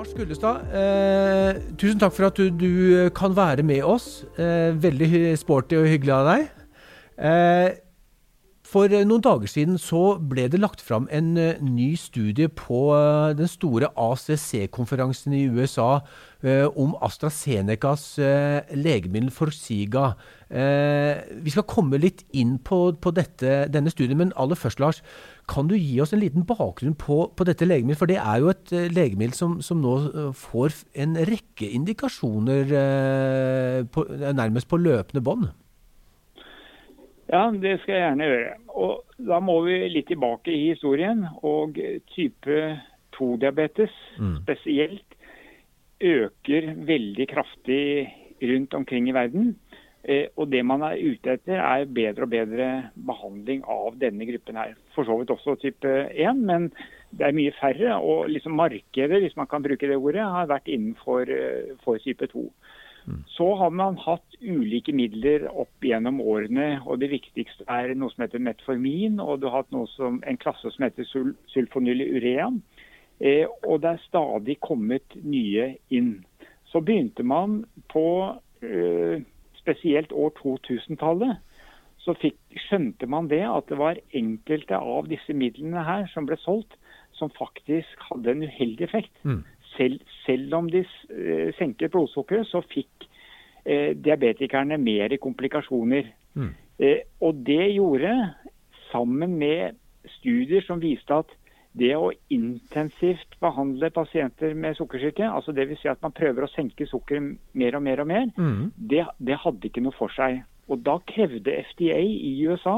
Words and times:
Lars 0.00 0.14
Gullestad, 0.16 0.62
eh, 0.72 1.58
tusen 1.76 1.98
takk 2.00 2.14
for 2.16 2.30
at 2.30 2.38
du, 2.38 2.46
du, 2.48 3.10
kan 3.12 3.34
være 3.36 3.60
med 3.68 3.82
oss. 3.84 4.22
Eh, 4.40 4.72
veldig 4.72 5.34
sporty 5.36 5.76
og 5.76 5.88
hyggelig 5.90 6.14
av 6.16 6.28
deg. 6.30 6.46
Eh, 7.20 7.66
for 8.70 8.92
noen 8.92 9.22
dager 9.24 9.50
siden 9.50 9.78
så 9.82 10.14
ble 10.30 10.44
det 10.50 10.60
lagt 10.60 10.82
fram 10.84 11.08
en 11.10 11.32
uh, 11.38 11.58
ny 11.64 11.92
studie 11.98 12.46
på 12.54 12.90
uh, 12.94 13.32
den 13.34 13.50
store 13.50 13.90
ACC-konferansen 13.98 15.34
i 15.34 15.46
USA 15.50 16.00
om 16.40 16.94
AstraZenecas 17.04 18.14
legemiddel 18.72 19.28
Forsiga. 19.28 20.14
vi 20.48 21.52
skal 21.52 21.66
komme 21.68 21.98
litt 22.00 22.22
inn 22.32 22.54
på 22.64 22.94
dette, 23.12 23.66
denne 23.68 23.92
studien, 23.92 24.16
men 24.16 24.32
aller 24.40 24.56
først, 24.56 24.80
Lars. 24.80 25.02
Kan 25.52 25.68
du 25.68 25.76
gi 25.76 26.00
oss 26.00 26.14
en 26.16 26.22
liten 26.22 26.46
bakgrunn 26.48 26.96
på, 26.96 27.18
på 27.36 27.44
dette 27.44 27.68
legemiddelet? 27.68 28.00
For 28.00 28.08
det 28.08 28.16
er 28.22 28.40
jo 28.40 28.48
et 28.54 28.72
legemiddel 28.72 29.36
som, 29.36 29.60
som 29.60 29.84
nå 29.84 30.32
får 30.32 30.80
en 31.04 31.20
rekke 31.28 31.68
indikasjoner 31.76 32.72
på, 33.92 34.08
nærmest 34.32 34.72
på 34.72 34.80
løpende 34.80 35.20
bånd. 35.20 35.50
Ja, 37.30 37.44
det 37.54 37.76
skal 37.82 37.94
jeg 37.94 38.04
gjerne 38.08 38.28
gjøre. 38.30 38.54
Og 38.82 39.16
Da 39.30 39.38
må 39.44 39.60
vi 39.66 39.76
litt 39.92 40.08
tilbake 40.10 40.52
i 40.52 40.70
historien. 40.72 41.22
Og 41.46 41.78
type 42.14 42.60
2-diabetes 43.16 43.92
mm. 44.18 44.36
spesielt 44.42 45.16
øker 46.00 46.72
veldig 46.88 47.26
kraftig 47.28 47.84
rundt 48.40 48.74
omkring 48.74 49.10
i 49.10 49.14
verden. 49.14 49.54
Eh, 50.00 50.32
og 50.40 50.48
det 50.48 50.62
man 50.64 50.80
er 50.86 50.96
ute 50.96 51.34
etter, 51.36 51.60
er 51.60 51.84
bedre 51.84 52.24
og 52.24 52.32
bedre 52.32 52.68
behandling 52.96 53.60
av 53.68 53.98
denne 54.00 54.24
gruppen 54.30 54.56
her. 54.56 54.72
For 54.94 55.04
så 55.04 55.18
vidt 55.20 55.32
også 55.34 55.58
type 55.60 55.92
1, 56.08 56.40
men 56.48 56.70
det 57.12 57.26
er 57.26 57.36
mye 57.36 57.52
færre. 57.58 57.98
Og 58.00 58.30
liksom 58.32 58.56
markedet, 58.56 59.20
hvis 59.20 59.36
man 59.36 59.50
kan 59.50 59.62
bruke 59.62 59.90
det 59.90 60.00
ordet, 60.00 60.24
har 60.24 60.48
vært 60.50 60.72
innenfor 60.72 61.28
eh, 61.28 61.76
for 61.84 62.00
type 62.00 62.30
2. 62.32 62.46
Så 63.28 63.46
har 63.56 63.70
man 63.70 63.98
hatt 64.00 64.36
ulike 64.40 64.92
midler 64.96 65.46
opp 65.48 65.84
gjennom 65.84 66.20
årene. 66.20 66.80
og 66.86 67.00
Det 67.00 67.10
viktigste 67.12 67.66
er 67.68 67.94
noe 67.94 68.12
som 68.14 68.24
heter 68.24 68.42
metformin, 68.42 69.20
og 69.20 69.40
du 69.40 69.48
har 69.48 69.62
hatt 69.62 69.74
noe 69.74 69.88
som, 69.96 70.20
en 70.26 70.40
klasse 70.40 70.70
som 70.74 70.86
heter 70.86 71.08
sul 71.08 71.34
sulfonylurean. 71.52 72.60
Eh, 73.20 73.46
og 73.68 73.82
det 73.82 73.94
er 73.94 74.06
stadig 74.06 74.58
kommet 74.64 75.16
nye 75.22 75.74
inn. 75.92 76.24
Så 76.72 76.80
begynte 76.80 77.26
man 77.26 77.64
på 77.92 78.06
eh, 78.62 79.20
spesielt 79.60 80.12
år 80.12 80.32
2000-tallet. 80.40 81.40
Så 82.00 82.14
fikk, 82.16 82.38
skjønte 82.68 83.06
man 83.10 83.28
det 83.28 83.42
at 83.44 83.68
det 83.68 83.76
var 83.76 84.00
enkelte 84.16 84.78
av 84.78 85.10
disse 85.10 85.36
midlene 85.36 85.84
her 85.84 86.06
som 86.14 86.28
ble 86.28 86.38
solgt, 86.40 86.78
som 87.12 87.28
faktisk 87.36 88.06
hadde 88.08 88.32
en 88.32 88.46
uheldig 88.48 88.86
effekt. 88.86 89.12
Mm 89.24 89.42
selv, 89.76 90.00
selv 90.26 90.54
om 90.54 90.70
de 90.70 90.84
eh, 90.84 91.50
senket 91.58 91.92
blodsukkeret, 91.92 92.48
så 92.48 92.62
fikk 92.70 93.06
eh, 93.64 93.92
diabetikerne 93.96 94.78
mer 94.80 95.16
komplikasjoner. 95.22 96.10
Mm. 96.34 96.54
Eh, 96.80 97.04
og 97.20 97.44
det 97.46 97.74
gjorde, 97.74 98.14
sammen 98.90 99.36
med 99.38 99.78
studier 100.18 100.64
som 100.66 100.80
viste 100.82 101.14
at 101.14 101.30
det 101.78 101.92
å 101.94 102.10
intensivt 102.34 103.36
behandle 103.42 103.92
pasienter 103.94 104.56
med 104.58 104.74
sukkersyke, 104.78 105.22
altså 105.22 105.54
dvs. 105.54 105.78
Si 105.84 105.90
at 105.90 106.00
man 106.02 106.14
prøver 106.16 106.46
å 106.46 106.50
senke 106.50 106.88
sukkeret 106.90 107.36
mer 107.54 107.78
og 107.78 107.84
mer 107.86 108.02
og 108.02 108.10
mer, 108.10 108.26
mm. 108.34 108.72
det, 108.90 109.04
det, 109.22 109.38
hadde 109.44 109.70
ikke 109.70 109.84
noe 109.84 109.94
for 109.94 110.10
seg. 110.16 110.42
Og 110.70 110.82
Da 110.86 110.98
krevde 111.06 111.60
FDA 111.70 112.00
i 112.02 112.34
USA 112.46 112.76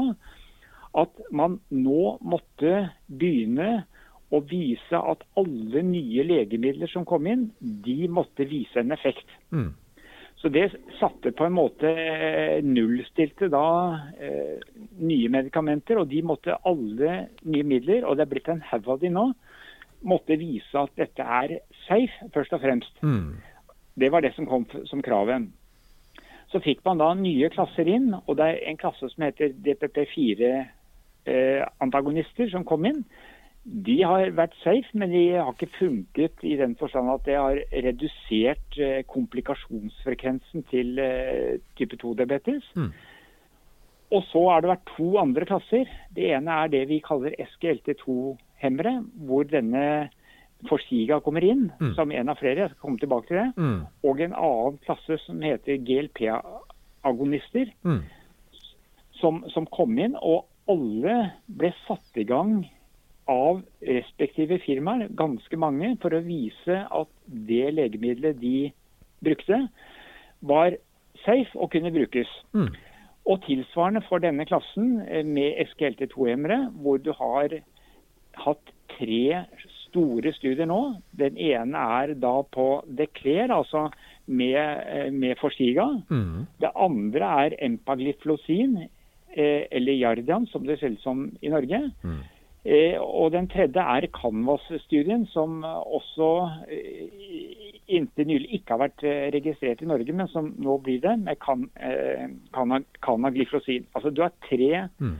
at 0.93 1.23
man 1.33 1.57
nå 1.73 2.17
måtte 2.21 2.89
begynne 3.09 3.85
å 4.33 4.41
vise 4.49 4.97
at 4.97 5.23
alle 5.39 5.83
nye 5.85 6.25
legemidler 6.25 6.89
som 6.91 7.05
kom 7.05 7.27
inn, 7.29 7.47
de 7.59 8.07
måtte 8.09 8.47
vise 8.49 8.81
en 8.81 8.93
effekt. 8.95 9.29
Mm. 9.53 9.71
Så 10.43 10.49
det 10.51 10.73
satte 10.99 11.31
på 11.31 11.45
en 11.47 11.55
måte 11.55 11.87
eh, 11.87 12.57
nullstilte 12.65 13.47
da 13.53 13.67
eh, 14.19 14.59
nye 14.99 15.29
medikamenter. 15.31 16.01
Og 16.01 16.09
de 16.11 16.19
måtte 16.25 16.57
alle 16.67 17.13
nye 17.47 17.63
midler, 17.63 18.03
og 18.03 18.17
det 18.17 18.25
er 18.25 18.31
blitt 18.33 18.49
en 18.51 18.63
haug 18.73 18.89
av 18.91 18.99
de 18.99 19.13
nå, 19.13 19.29
måtte 20.03 20.35
vise 20.35 20.75
at 20.75 20.91
dette 20.99 21.23
er 21.23 21.59
safe, 21.85 22.27
først 22.35 22.57
og 22.57 22.63
fremst. 22.65 22.99
Mm. 22.99 23.37
Det 23.95 24.09
var 24.11 24.25
det 24.25 24.33
som 24.35 24.49
kom 24.49 24.65
som 24.89 25.03
kravet. 25.05 25.47
Så 26.51 26.59
fikk 26.61 26.83
man 26.85 26.99
da 26.99 27.13
nye 27.15 27.47
klasser 27.53 27.87
inn, 27.87 28.11
og 28.11 28.35
det 28.37 28.49
er 28.49 28.63
en 28.67 28.81
klasse 28.81 29.07
som 29.13 29.23
heter 29.23 29.55
DPP4 29.63 30.51
eh, 31.31 32.51
som 32.51 32.67
kom 32.67 32.91
inn. 32.91 33.05
De 33.63 33.95
har 34.03 34.33
vært 34.35 34.55
safe, 34.59 34.89
men 34.91 35.13
de 35.13 35.23
har 35.37 35.53
ikke 35.53 35.71
funket 35.77 36.41
i 36.43 36.57
den 36.59 36.73
forstand 36.75 37.11
at 37.13 37.23
det 37.23 37.37
har 37.39 37.61
redusert 37.85 38.75
eh, 38.75 39.05
komplikasjonsfrekvensen 39.07 40.65
til 40.67 40.99
eh, 40.99 41.61
type 41.79 41.95
2-diabetes. 42.01 42.65
Mm. 42.75 42.89
Og 44.13 44.25
så 44.29 44.41
har 44.49 44.61
det 44.61 44.73
vært 44.73 44.91
to 44.97 45.13
andre 45.21 45.47
klasser. 45.47 45.87
Det 46.13 46.27
ene 46.35 46.57
er 46.59 46.73
det 46.73 46.83
vi 46.91 46.99
kaller 47.05 47.37
SGLT2-hemmere, 47.39 48.97
hvor 49.29 49.47
denne 49.47 49.85
Forsiga 50.67 51.17
kommer 51.23 51.43
inn 51.43 51.65
mm. 51.79 51.95
som 51.97 52.11
en 52.11 52.29
av 52.31 52.39
flere. 52.39 52.65
Jeg 52.65 52.73
skal 52.73 52.83
komme 52.85 53.01
tilbake 53.01 53.27
til 53.31 53.39
det. 53.39 53.49
Mm. 53.57 53.79
Og 54.07 54.21
en 54.23 54.35
annen 54.37 54.77
klasse 54.85 55.17
som 55.23 55.41
heter 55.43 55.81
GLP-agonister, 55.87 57.73
mm. 57.83 57.99
som, 59.19 59.41
som 59.55 59.67
kom 59.71 59.97
inn. 59.99 60.15
Og 60.19 60.45
alle 60.71 61.17
ble 61.47 61.73
satt 61.87 62.21
i 62.21 62.27
gang 62.27 62.61
av 63.29 63.61
respektive 63.87 64.59
firmaer, 64.65 65.11
ganske 65.15 65.57
mange, 65.59 65.93
for 66.01 66.15
å 66.15 66.23
vise 66.25 66.79
at 66.83 67.11
det 67.25 67.67
legemiddelet 67.75 68.39
de 68.41 68.71
brukte, 69.23 69.59
var 70.43 70.75
safe 71.23 71.55
og 71.55 71.71
kunne 71.71 71.93
brukes. 71.95 72.29
Mm. 72.53 72.73
Og 73.31 73.43
tilsvarende 73.45 74.03
for 74.09 74.23
denne 74.23 74.45
klassen 74.45 74.97
eh, 75.07 75.23
med 75.25 75.61
SGLT2-hemmere, 75.69 76.65
hvor 76.83 76.99
du 76.99 77.13
har 77.15 77.55
hatt 78.43 78.73
tre 78.97 79.45
store 79.87 80.33
studier 80.35 80.67
nå. 80.67 80.81
Den 81.15 81.37
ene 81.39 81.85
er 82.01 82.15
da 82.19 82.41
på 82.43 82.67
Declare, 82.97 83.53
altså 83.55 83.87
med, 84.25 84.57
eh, 84.57 85.11
med 85.11 85.39
Forsiga. 85.39 85.87
Mm. 86.09 86.45
Det 86.59 86.71
andre 86.75 87.31
er 87.45 87.57
empagliflosin, 87.69 88.89
eh, 89.37 89.63
eller 89.71 89.93
Jardian, 89.93 90.47
som 90.47 90.67
det 90.67 90.79
selges 90.79 91.01
som 91.01 91.29
i 91.41 91.49
Norge. 91.49 91.91
Mm. 92.03 92.21
Eh, 92.65 92.95
og 92.99 93.31
Den 93.31 93.49
tredje 93.51 93.81
er 93.81 94.07
Canvas-studien, 94.15 95.25
som 95.27 95.63
også 95.67 96.29
eh, 96.71 97.71
inntil 97.91 98.27
nylig 98.29 98.53
ikke 98.55 98.77
har 98.77 98.81
vært 98.85 99.03
eh, 99.03 99.27
registrert 99.35 99.83
i 99.83 99.89
Norge, 99.89 100.15
men 100.15 100.29
som 100.31 100.53
nå 100.55 100.77
blir 100.85 101.01
det 101.03 101.17
med 101.19 101.41
canaglyfrosin. 103.03 103.87
Altså 103.93 104.09
Du 104.09 104.21
har 104.23 104.31
tre 104.47 104.87
mm. 104.97 105.17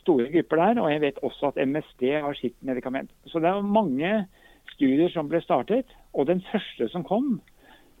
store 0.00 0.30
grupper 0.32 0.56
der, 0.56 0.80
og 0.80 0.90
jeg 0.92 1.00
vet 1.00 1.22
også 1.22 1.52
at 1.52 1.68
MSD 1.68 2.02
har 2.24 2.34
sitt 2.40 2.56
medikament. 2.60 3.10
Så 3.26 3.38
det 3.44 3.48
er 3.48 3.60
mange 3.60 4.26
studier 4.72 5.12
som 5.12 5.28
ble 5.28 5.40
startet. 5.44 5.86
Og 6.14 6.26
den 6.26 6.40
første 6.52 6.88
som 6.88 7.04
kom, 7.04 7.40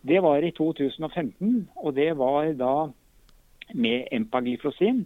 det 0.08 0.22
var 0.22 0.40
i 0.40 0.52
2015. 0.56 1.68
Og 1.76 1.96
det 1.96 2.16
var 2.16 2.52
da 2.56 2.74
med 3.74 4.08
empagliflosin. 4.12 5.04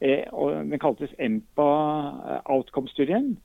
Eh, 0.00 0.24
Den 0.64 0.78
kaltes 0.78 1.10
EMPA 1.18 1.70
eh, 2.28 2.40
Outcome-studien. 2.52 3.36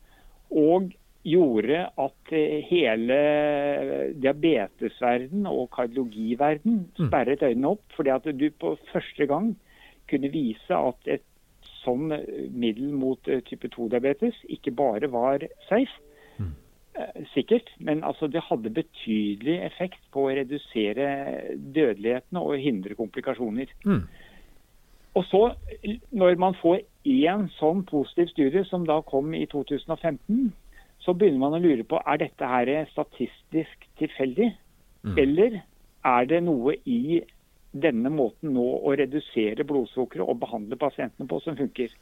Og 0.49 0.93
gjorde 1.23 1.85
at 1.97 2.33
eh, 2.35 2.61
hele 2.69 3.19
diabetesverden 4.21 5.47
og 5.49 5.69
kardiologiverden 5.73 6.81
mm. 6.83 7.07
sperret 7.07 7.43
øynene 7.43 7.75
opp. 7.75 7.85
fordi 7.95 8.09
at 8.09 8.25
du 8.39 8.49
på 8.59 8.77
første 8.91 9.25
gang 9.25 9.53
kunne 10.09 10.29
vise 10.33 10.75
at 10.75 11.07
et 11.07 11.25
sånn 11.83 12.11
middel 12.51 12.91
mot 12.95 13.19
type 13.47 13.67
2-diabetes 13.71 14.35
ikke 14.51 14.71
bare 14.71 15.09
var 15.11 15.43
safe, 15.67 15.95
mm. 16.39 16.53
sikkert, 17.33 17.71
men 17.79 18.03
altså 18.03 18.27
det 18.31 18.43
hadde 18.47 18.71
betydelig 18.71 19.57
effekt 19.65 19.99
på 20.11 20.27
å 20.27 20.35
redusere 20.37 21.07
dødeligheten 21.55 22.39
og 22.39 22.55
hindre 22.59 22.95
komplikasjoner. 22.99 23.71
Mm. 23.83 24.05
Og 25.13 25.25
så, 25.29 25.41
når 26.11 26.37
man 26.41 26.55
får 26.57 26.81
én 27.05 27.45
sånn 27.59 27.83
positiv 27.85 28.31
studie, 28.31 28.63
som 28.65 28.85
da 28.87 28.99
kom 29.05 29.33
i 29.37 29.45
2015, 29.51 30.49
så 31.03 31.13
begynner 31.13 31.41
man 31.41 31.57
å 31.57 31.61
lure 31.61 31.85
på 31.85 31.99
er 31.99 32.21
dette 32.23 32.49
her 32.49 32.71
statistisk 32.89 33.87
tilfeldig. 33.99 34.49
Mm. 35.03 35.17
Eller 35.19 35.59
er 36.07 36.29
det 36.31 36.41
noe 36.47 36.77
i 36.89 37.21
denne 37.73 38.09
måten 38.13 38.53
nå 38.55 38.65
å 38.85 38.95
redusere 38.97 39.65
blodsukkeret 39.67 40.25
og 40.25 40.39
behandle 40.41 40.79
pasientene 40.81 41.29
på 41.29 41.41
som 41.43 41.57
funker. 41.59 41.93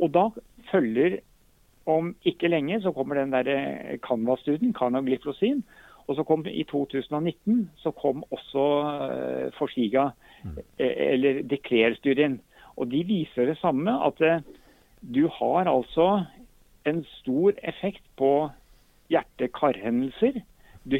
Og 0.00 0.10
da 0.14 0.28
følger 0.70 1.20
om 1.90 2.12
ikke 2.26 2.50
lenge 2.50 2.80
så 2.82 2.92
kommer 2.94 3.18
den 3.18 3.34
der 3.34 3.98
Canva-studien, 4.02 4.74
Canagliflosin. 4.74 5.62
Og 6.08 6.16
så 6.18 6.24
kom 6.26 6.42
i 6.50 6.64
2019 6.66 7.68
så 7.78 7.92
kom 7.94 8.24
også 8.34 8.62
uh, 8.82 9.50
Forsiga 9.58 10.10
Eh, 10.10 10.21
eller 10.78 11.42
Declare-studien. 11.42 12.40
Og 12.76 12.90
De 12.90 13.04
viser 13.04 13.46
det 13.46 13.58
samme, 13.58 13.92
at 14.06 14.20
eh, 14.20 14.40
du 15.14 15.28
har 15.28 15.68
altså 15.68 16.24
en 16.86 17.04
stor 17.20 17.52
effekt 17.62 18.02
på 18.16 18.50
hjerte-karhendelser 19.10 20.40
Du 20.84 20.96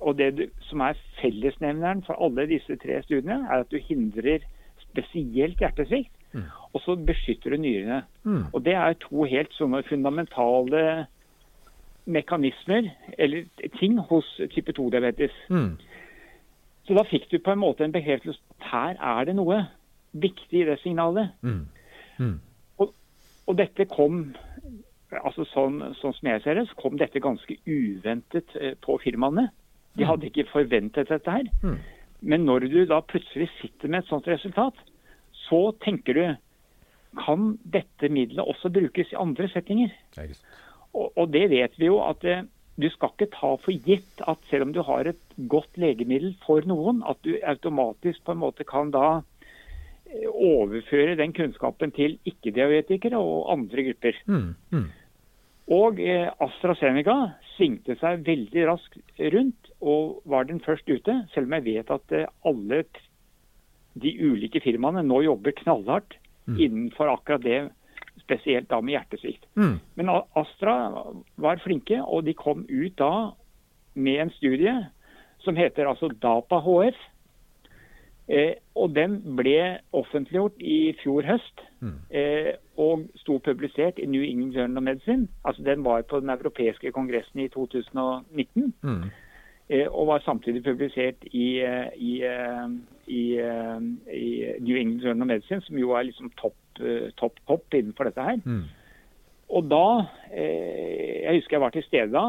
og 0.00 0.18
det 0.18 0.36
du, 0.38 0.46
som 0.60 0.80
er 0.80 0.96
fellesnevneren 1.20 2.02
for 2.06 2.16
alle 2.24 2.46
disse 2.48 2.76
tre 2.76 3.02
studiene, 3.02 3.46
er 3.50 3.60
at 3.60 3.70
du 3.70 3.76
hindrer 3.76 4.38
spesielt 4.78 5.58
hjertesvikt. 5.60 6.12
Mm. 6.32 6.48
Og 6.72 6.80
så 6.80 6.96
beskytter 6.96 7.50
du 7.50 7.56
nyrene. 7.56 8.02
Mm. 8.24 8.44
Og 8.52 8.64
det 8.64 8.74
er 8.74 8.92
to 8.92 9.24
helt 9.24 9.52
sånne 9.52 9.82
fundamentale 9.88 11.06
mekanismer, 12.06 12.88
eller 13.18 13.44
ting, 13.80 13.98
hos 13.98 14.40
type 14.54 14.72
2-diabetes. 14.72 15.36
Mm. 15.50 15.76
Så 16.86 16.94
da 16.94 17.02
fikk 17.10 17.30
du 17.30 17.38
på 17.38 17.52
en 17.52 17.60
måte 17.60 17.84
en 17.84 17.92
bekreftelse 17.92 18.40
her 18.60 18.96
er 19.00 19.24
det 19.28 19.36
noe 19.36 19.66
viktig 20.16 20.62
i 20.62 20.64
det 20.68 20.78
signalet. 20.82 21.30
Mm. 21.42 21.66
Mm. 22.18 22.40
Og 23.46 23.54
dette 23.56 23.84
kom 23.86 24.34
altså 25.22 25.44
sånn, 25.52 25.76
sånn 26.00 26.14
som 26.16 26.28
jeg 26.28 26.42
ser 26.42 26.58
det, 26.58 26.64
så 26.68 26.74
kom 26.80 26.96
dette 26.98 27.20
ganske 27.22 27.54
uventet 27.66 28.56
eh, 28.58 28.74
på 28.82 28.96
firmaene. 29.04 29.50
De 29.96 30.02
Mm. 30.04 30.08
hadde 30.10 30.26
ikke 30.26 30.48
forventet 30.50 31.08
dette 31.08 31.30
her. 31.30 31.46
Mm. 31.62 31.78
Men 32.22 32.44
når 32.44 32.66
du 32.68 32.84
da 32.86 33.00
plutselig 33.00 33.48
sitter 33.60 33.88
med 33.88 34.02
et 34.02 34.08
sånt 34.10 34.26
resultat, 34.26 34.74
så 35.46 35.70
tenker 35.84 36.14
du 36.14 36.36
kan 37.22 37.58
dette 37.64 38.08
middelet 38.10 38.44
også 38.44 38.68
brukes 38.72 39.12
i 39.12 39.16
andre 39.16 39.48
settinger? 39.48 39.90
Og, 40.92 41.12
og 41.16 41.30
det 41.32 41.50
vet 41.50 41.78
vi 41.78 41.86
jo 41.86 42.00
at 42.02 42.24
eh, 42.24 42.42
du 42.76 42.88
skal 42.92 43.12
ikke 43.14 43.32
ta 43.32 43.54
for 43.62 43.86
gitt 43.88 44.20
at 44.28 44.42
selv 44.50 44.68
om 44.68 44.74
du 44.74 44.82
har 44.84 45.08
et 45.08 45.38
godt 45.50 45.78
legemiddel 45.80 46.34
for 46.44 46.64
noen, 46.68 47.02
at 47.08 47.18
du 47.24 47.36
automatisk 47.40 48.24
på 48.26 48.34
en 48.34 48.42
måte 48.42 48.66
kan 48.68 48.92
da 48.94 49.06
eh, 50.10 50.28
overføre 50.28 51.16
den 51.20 51.32
kunnskapen 51.36 51.94
til 51.96 52.18
ikke-diabetikere 52.28 53.20
og 53.20 53.48
andre 53.54 53.88
grupper. 53.88 54.20
Mm. 54.28 54.52
Mm. 54.74 54.86
Og 55.76 55.98
eh, 56.04 56.28
AstraZeneca 56.44 57.16
svingte 57.56 57.96
seg 58.02 58.26
veldig 58.28 58.68
raskt 58.68 59.00
rundt 59.34 59.72
og 59.80 60.20
var 60.28 60.46
den 60.46 60.60
først 60.64 60.86
ute, 60.88 61.22
selv 61.32 61.48
om 61.48 61.58
jeg 61.58 61.68
vet 61.70 61.96
at 61.96 62.14
eh, 62.14 62.30
alle 62.46 62.84
de 63.96 64.12
ulike 64.20 64.60
firmaene 64.60 65.00
nå 65.06 65.24
jobber 65.24 65.56
knallhardt 65.56 66.20
Mm. 66.46 66.60
innenfor 66.60 67.10
akkurat 67.10 67.42
det, 67.42 67.70
spesielt 68.26 68.68
da 68.70 68.80
med 68.82 68.96
hjertesvikt. 68.96 69.46
Mm. 69.56 69.78
Men 69.94 70.12
Astra 70.34 70.76
var 71.40 71.62
flinke, 71.64 72.02
og 72.02 72.26
de 72.26 72.34
kom 72.34 72.66
ut 72.68 72.98
da 72.98 73.30
med 73.94 74.20
en 74.26 74.32
studie 74.36 74.74
som 75.44 75.56
heter 75.56 75.86
altså 75.86 76.10
DAPA-HF. 76.22 76.98
Eh, 78.28 78.54
og 78.74 78.90
den 78.96 79.20
ble 79.38 79.78
offentliggjort 79.94 80.58
i 80.58 80.96
fjor 81.02 81.22
høst. 81.28 81.62
Mm. 81.78 81.98
Eh, 82.10 82.52
og 82.76 83.04
sto 83.22 83.38
publisert 83.38 84.00
i 84.02 84.08
New 84.10 84.24
England 84.26 84.56
Journal 84.56 84.82
of 84.82 84.82
Medicine. 84.88 85.28
Altså 85.44 85.62
Den 85.62 85.84
var 85.84 86.02
på 86.02 86.20
den 86.20 86.30
europeiske 86.30 86.92
kongressen 86.92 87.40
i 87.40 87.48
2019. 87.48 88.74
Mm. 88.82 89.04
Eh, 89.68 89.86
og 89.90 90.06
var 90.06 90.22
samtidig 90.24 90.64
publisert 90.64 91.22
i, 91.30 91.58
eh, 91.62 91.88
i, 91.96 92.22
eh, 92.22 92.68
i, 93.06 93.38
eh, 93.38 93.80
i 94.14 94.52
New 94.60 94.76
England 94.76 95.00
Journal 95.02 95.22
of 95.22 95.26
Medicine, 95.26 95.62
som 95.62 95.78
jo 95.78 95.90
er 95.90 96.02
liksom 96.02 96.30
topp 96.42 96.54
topp, 97.16 97.38
topp 97.48 97.74
innenfor 97.74 98.08
dette 98.10 98.22
her. 98.26 98.40
Mm. 98.44 98.64
Og 99.56 99.68
da 99.70 99.84
eh, 100.32 101.22
Jeg 101.24 101.40
husker 101.40 101.56
jeg 101.56 101.62
var 101.62 101.74
til 101.74 101.84
stede 101.86 102.10
da, 102.12 102.24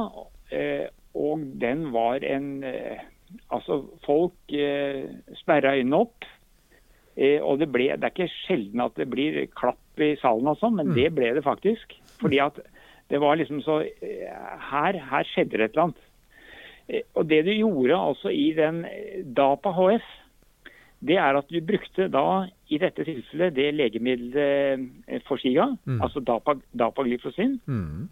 eh, 0.53 0.87
og 1.17 1.41
den 1.61 1.87
var 1.93 2.23
en 2.23 2.63
eh, 2.63 3.05
Altså, 3.51 3.81
folk 4.05 4.53
eh, 4.55 5.03
sperra 5.35 5.73
øynene 5.75 5.97
opp. 5.99 6.23
Eh, 7.17 7.41
og 7.43 7.57
det 7.59 7.67
ble 7.73 7.89
Det 7.99 8.05
er 8.07 8.13
ikke 8.13 8.29
sjelden 8.45 8.79
at 8.85 8.95
det 8.95 9.09
blir 9.11 9.41
klapp 9.51 9.99
i 9.99 10.13
salen 10.21 10.47
og 10.47 10.59
sånn, 10.61 10.77
men 10.79 10.93
Mm. 10.93 10.95
det 10.95 11.09
ble 11.17 11.33
det 11.35 11.43
faktisk. 11.43 11.97
Fordi 12.21 12.39
at 12.39 12.59
det 13.09 13.19
var 13.19 13.35
liksom 13.35 13.59
så 13.65 13.81
eh, 13.83 14.29
Her, 14.71 14.93
her 15.11 15.23
skjedde 15.27 15.57
det 15.57 15.65
et 15.65 15.73
eller 15.75 15.83
annet. 15.89 16.05
Eh, 16.87 17.01
og 17.15 17.27
det 17.27 17.41
du 17.45 17.51
gjorde 17.51 17.97
altså 17.99 18.31
i 18.31 18.53
den 18.55 18.85
eh, 18.85 19.23
DAPA 19.25 19.73
HF, 19.75 20.07
det 21.05 21.17
er 21.21 21.37
at 21.37 21.49
du 21.53 21.59
brukte 21.61 22.07
da 22.09 22.47
i 22.73 22.77
dette 22.81 23.03
tilfellet 23.05 23.53
det 23.55 23.67
legemiddelet 23.75 25.23
Forsiga, 25.27 25.67
Mm. 25.85 26.01
altså 26.01 26.19
dapa, 26.25 26.55
dapaglyfosin. 26.75 27.59
Mm. 27.67 28.09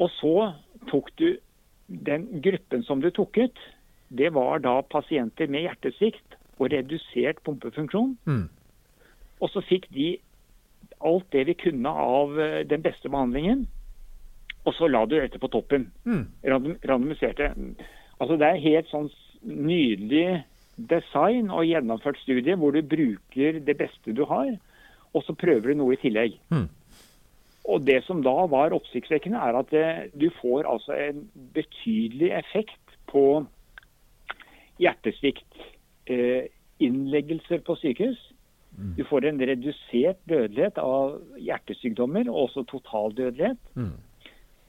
Og 0.00 0.10
så 0.18 0.52
tok 0.90 1.08
du 1.16 1.38
den 1.88 2.26
gruppen 2.42 2.82
som 2.84 3.00
du 3.00 3.10
tok 3.10 3.36
ut, 3.38 3.58
det 4.10 4.32
var 4.34 4.58
da 4.60 4.82
pasienter 4.82 5.48
med 5.48 5.62
hjertesvikt 5.64 6.36
og 6.58 6.70
redusert 6.72 7.40
pumpefunksjon. 7.44 8.16
Mm. 8.26 8.48
Og 9.40 9.50
så 9.50 9.62
fikk 9.64 9.88
de 9.94 10.18
alt 11.02 11.24
det 11.32 11.46
vi 11.48 11.54
kunne 11.54 11.88
av 11.88 12.38
eh, 12.38 12.62
den 12.68 12.82
beste 12.82 13.08
behandlingen. 13.08 13.66
Og 14.66 14.74
så 14.76 14.86
la 14.86 15.04
du 15.06 15.16
dette 15.18 15.40
på 15.42 15.48
toppen. 15.50 15.88
Mm. 16.04 16.26
Random, 16.44 16.76
randomiserte. 16.86 17.48
Altså 18.20 18.36
det 18.38 18.46
er 18.52 18.60
helt 18.62 18.86
sånn 18.92 19.08
nydelig 19.42 20.44
design 20.76 21.50
og 21.50 21.66
gjennomført 21.68 22.20
studie 22.22 22.56
hvor 22.58 22.74
du 22.74 22.82
bruker 22.82 23.60
det 23.64 23.76
beste 23.78 24.14
du 24.16 24.24
har, 24.28 24.54
og 25.12 25.24
så 25.26 25.36
prøver 25.36 25.72
du 25.72 25.82
noe 25.82 25.96
i 25.96 26.00
tillegg. 26.00 26.38
Mm. 26.52 26.68
Og 27.72 27.84
det 27.86 28.00
som 28.06 28.22
da 28.24 28.34
var 28.50 28.74
oppsiktsvekkende, 28.74 29.38
er 29.38 29.58
at 29.60 29.70
det, 29.70 29.88
du 30.18 30.30
får 30.40 30.66
altså 30.66 30.96
en 30.98 31.26
betydelig 31.54 32.32
effekt 32.40 32.96
på 33.12 33.44
hjertesvikt 34.82 35.68
innleggelser 36.82 37.62
på 37.62 37.76
sykehus. 37.78 38.18
Du 38.96 39.04
får 39.04 39.26
en 39.28 39.40
redusert 39.40 40.18
dødelighet 40.28 40.78
av 40.80 41.18
hjertesykdommer, 41.38 42.28
og 42.30 42.48
også 42.48 42.64
totaldødelighet. 42.70 43.60
Mm. 43.76 43.92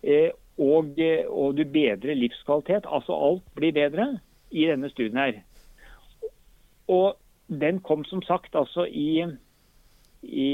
Eh, 0.03 0.29
og, 0.59 1.00
eh, 1.00 1.23
og 1.27 1.55
du 1.57 1.63
bedrer 1.63 2.19
livskvalitet. 2.19 2.85
Altså 2.85 3.15
alt 3.15 3.45
blir 3.55 3.73
bedre 3.73 4.19
i 4.51 4.67
denne 4.67 4.89
studien 4.91 5.17
her. 5.17 5.39
Og 6.94 7.18
den 7.63 7.81
kom 7.86 8.06
som 8.07 8.22
sagt 8.25 8.56
altså 8.56 8.86
i, 8.86 9.25
i, 10.24 10.50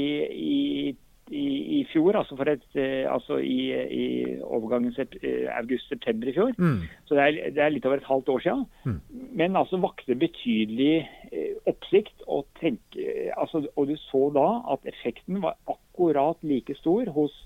i, 0.50 0.96
i, 1.30 1.46
i 1.78 1.80
fjor, 1.92 2.16
altså, 2.18 2.36
for 2.36 2.50
et, 2.50 2.64
eh, 2.74 3.06
altså 3.12 3.38
i, 3.38 3.70
i 3.70 4.06
overgangen 4.42 4.94
eh, 4.98 5.46
august-september 5.54 6.28
i 6.30 6.34
fjor. 6.34 6.54
Mm. 6.58 6.80
Så 7.06 7.14
det 7.14 7.26
er, 7.26 7.52
det 7.54 7.64
er 7.64 7.74
litt 7.74 7.86
over 7.86 8.02
et 8.02 8.08
halvt 8.10 8.32
år 8.34 8.44
siden. 8.46 8.64
Mm. 8.84 8.98
Men 9.42 9.60
altså 9.60 9.80
vakte 9.82 10.18
betydelig 10.18 11.06
eh, 11.30 11.54
oppsikt. 11.70 12.16
Og, 12.26 12.46
tenke, 12.60 13.06
altså, 13.36 13.64
og 13.76 13.88
du 13.88 13.96
så 14.08 14.26
da 14.34 14.48
at 14.74 14.90
effekten 14.94 15.42
var 15.44 15.58
akkurat 15.70 16.42
like 16.42 16.74
stor 16.78 17.10
hos 17.14 17.36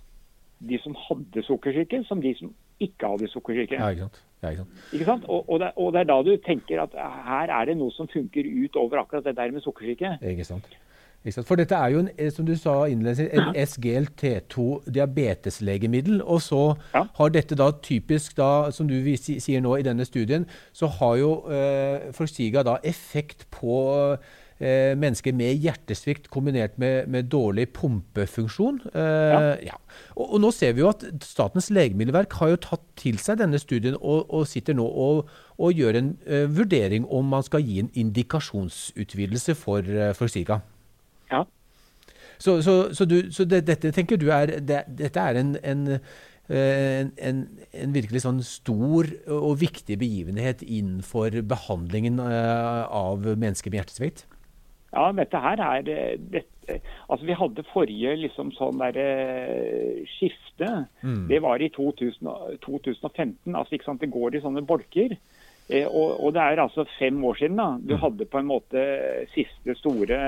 de 0.64 0.78
som 0.80 0.96
hadde 0.96 1.42
sukkersyke, 1.44 2.04
som 2.08 2.22
de 2.24 2.32
som 2.38 2.54
ikke 2.86 3.10
hadde 3.14 3.28
sukkersyke. 3.32 3.78
Ja, 3.80 3.88
ikke 3.94 4.06
sant. 4.08 4.22
Ja, 4.44 4.50
ikke 4.52 4.64
sant. 4.64 4.92
Ikke 4.92 5.04
sant? 5.08 5.24
Og, 5.32 5.44
og, 5.48 5.60
det, 5.62 5.70
og 5.80 5.92
det 5.94 6.00
er 6.04 6.08
da 6.12 6.16
du 6.26 6.34
tenker 6.44 6.82
at 6.84 6.96
her 7.26 7.52
er 7.60 7.68
det 7.70 7.76
noe 7.80 7.92
som 7.96 8.08
funker 8.12 8.44
utover 8.64 9.00
akkurat 9.04 9.24
det 9.24 9.36
der 9.38 9.50
med 9.56 9.64
sukkersyke. 9.64 10.18
Ikke 10.20 10.44
sant. 10.44 10.66
Ikke 11.24 11.38
sant? 11.38 11.46
For 11.48 11.56
dette 11.56 11.72
er 11.80 11.94
jo, 11.94 12.02
en, 12.04 12.10
eh, 12.20 12.28
som 12.30 12.44
du 12.44 12.52
sa 12.60 12.74
innledningsvis, 12.84 13.30
en 13.32 13.56
SGLT2 13.56 14.66
diabeteslegemiddel. 14.92 16.20
Og 16.22 16.42
så 16.44 16.76
Ja. 16.94 17.04
har 17.16 17.28
dette 17.32 17.54
da 17.56 17.70
typisk, 17.82 18.36
da, 18.36 18.70
som 18.70 18.88
du 18.88 18.94
sier 19.16 19.60
nå 19.64 19.76
i 19.78 19.82
denne 19.82 20.04
studien, 20.04 20.46
så 20.72 20.86
har 20.86 21.16
jo 21.16 21.30
eh, 21.50 22.12
Forsiga 22.12 22.62
da 22.62 22.76
effekt 22.84 23.46
på 23.50 23.78
eh, 24.12 24.16
mennesker 24.64 25.34
med 25.36 25.60
hjertesvikt 25.60 26.30
kombinert 26.32 26.78
med, 26.80 27.08
med 27.12 27.28
dårlig 27.32 27.68
pumpefunksjon. 27.76 28.80
Eh, 28.94 29.64
ja. 29.68 29.78
Og, 30.14 30.26
og 30.26 30.42
nå 30.44 30.50
ser 30.56 30.74
vi 30.76 30.84
jo 30.84 30.90
at 30.90 31.04
Statens 31.24 31.70
legemiddelverk 31.74 32.36
har 32.40 32.54
jo 32.54 32.60
tatt 32.68 32.84
til 33.00 33.18
seg 33.22 33.40
denne 33.42 33.60
studien 33.60 33.98
og, 34.00 34.24
og 34.32 34.46
sitter 34.48 34.76
nå 34.78 34.86
og, 34.86 35.28
og 35.58 35.80
gjør 35.80 36.00
en 36.00 36.12
eh, 36.26 36.46
vurdering 36.50 37.08
om 37.12 37.28
man 37.34 37.44
skal 37.46 37.64
gi 37.64 37.80
en 37.82 37.90
indikasjonsutvidelse 37.92 39.56
for 39.58 39.84
uh, 39.84 40.12
Forxiga. 40.16 40.60
Ja. 41.30 41.44
Så, 42.38 42.60
så, 42.62 42.76
så, 42.94 43.06
du, 43.08 43.18
så 43.32 43.46
det, 43.48 43.64
dette 43.68 43.92
tenker 43.94 44.20
du 44.20 44.30
er 44.34 44.58
det, 44.60 44.84
Dette 44.98 45.20
er 45.22 45.38
en, 45.40 45.54
en, 45.62 45.86
eh, 46.48 47.00
en, 47.00 47.12
en, 47.16 47.42
en 47.84 47.94
virkelig 47.94 48.24
sånn 48.24 48.42
stor 48.44 49.08
og 49.32 49.58
viktig 49.62 49.98
begivenhet 50.00 50.64
innenfor 50.66 51.40
behandlingen 51.48 52.20
eh, 52.20 52.84
av 52.84 53.28
mennesker 53.28 53.72
med 53.72 53.84
hjertesvikt? 53.84 54.26
Ja, 54.94 55.10
dette 55.12 55.40
her 55.42 55.62
er 55.62 55.88
eh, 55.90 56.18
dette, 56.18 56.50
Altså, 57.08 57.26
vi 57.28 57.36
hadde 57.36 57.66
forrige 57.68 58.14
liksom 58.16 58.52
sånn 58.56 58.80
der 58.80 58.96
eh, 58.96 60.04
skifte. 60.16 60.70
Mm. 61.04 61.26
Det 61.28 61.40
var 61.44 61.60
i 61.60 61.68
2000, 61.74 62.30
2015. 62.64 63.52
Altså, 63.52 63.74
ikke 63.74 63.88
sant, 63.90 64.00
det 64.00 64.12
går 64.14 64.38
i 64.38 64.42
sånne 64.44 64.64
bolker. 64.64 65.16
Eh, 65.68 65.84
og, 65.84 66.16
og 66.20 66.32
det 66.36 66.40
er 66.40 66.62
altså 66.64 66.86
fem 66.98 67.20
år 67.24 67.38
siden 67.40 67.60
da, 67.60 67.68
du 67.80 67.94
hadde 68.00 68.28
på 68.28 68.40
en 68.40 68.48
måte 68.48 68.86
siste 69.34 69.76
store 69.80 70.18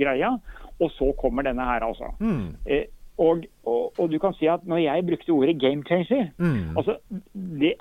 greia. 0.00 0.34
Og 0.80 0.90
så 0.96 1.12
kommer 1.20 1.46
denne 1.46 1.68
her, 1.68 1.84
altså. 1.84 2.12
Mm. 2.20 2.56
Eh, 2.66 2.88
og, 3.20 3.44
og, 3.68 3.92
og 4.00 4.08
du 4.08 4.16
kan 4.18 4.32
si 4.34 4.48
at 4.48 4.64
når 4.66 4.80
jeg 4.86 5.04
brukte 5.06 5.34
ordet 5.36 5.60
game 5.60 5.84
changer 5.86 6.30
Mm. 6.38 6.76
Altså, 6.76 6.96
det, 7.34 7.74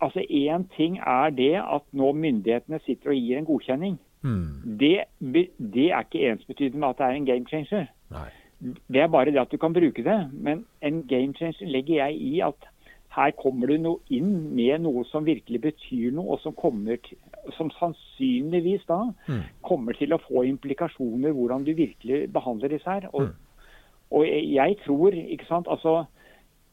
altså 0.00 0.20
én 0.28 0.68
ting 0.76 0.98
er 0.98 1.30
det 1.30 1.54
at 1.56 1.82
nå 1.92 2.12
myndighetene 2.12 2.80
sitter 2.84 3.10
og 3.10 3.16
gir 3.16 3.38
en 3.38 3.48
godkjenning. 3.48 3.96
Mm. 4.22 4.78
Det, 4.80 4.92
det 5.74 5.88
er 5.90 6.04
ikke 6.04 6.30
ensbetydende 6.30 6.78
med 6.78 6.88
at 6.88 6.98
det 6.98 7.06
er 7.06 7.18
en 7.18 7.26
game 7.26 7.46
changer. 7.50 7.86
Nei. 8.14 8.28
Det 8.62 9.00
er 9.02 9.10
bare 9.10 9.32
det 9.34 9.40
at 9.42 9.50
du 9.50 9.58
kan 9.58 9.74
bruke 9.74 10.04
det. 10.06 10.18
Men 10.32 10.64
en 10.82 11.02
game 11.08 11.34
changer 11.34 11.66
legger 11.66 12.04
jeg 12.04 12.20
i 12.20 12.40
at 12.40 12.68
her 13.12 13.32
kommer 13.36 13.68
du 13.68 13.76
noe 13.76 14.00
inn 14.14 14.54
med 14.56 14.84
noe 14.86 15.04
som 15.10 15.26
virkelig 15.26 15.60
betyr 15.60 16.14
noe, 16.16 16.32
og 16.32 16.40
som, 16.40 16.54
kommer 16.56 16.96
som 17.58 17.68
sannsynligvis 17.76 18.86
da 18.88 19.02
mm. 19.26 19.42
kommer 19.68 19.98
til 19.98 20.14
å 20.14 20.20
få 20.22 20.46
implikasjoner 20.48 21.34
hvordan 21.36 21.66
du 21.66 21.74
virkelig 21.76 22.24
behandler 22.32 22.72
disse 22.72 22.88
her. 22.88 23.10
Og, 23.12 23.28
mm. 23.28 23.68
og 24.16 24.26
jeg 24.30 24.78
tror, 24.86 25.18
ikke 25.36 25.48
sant 25.50 25.68
altså 25.68 26.04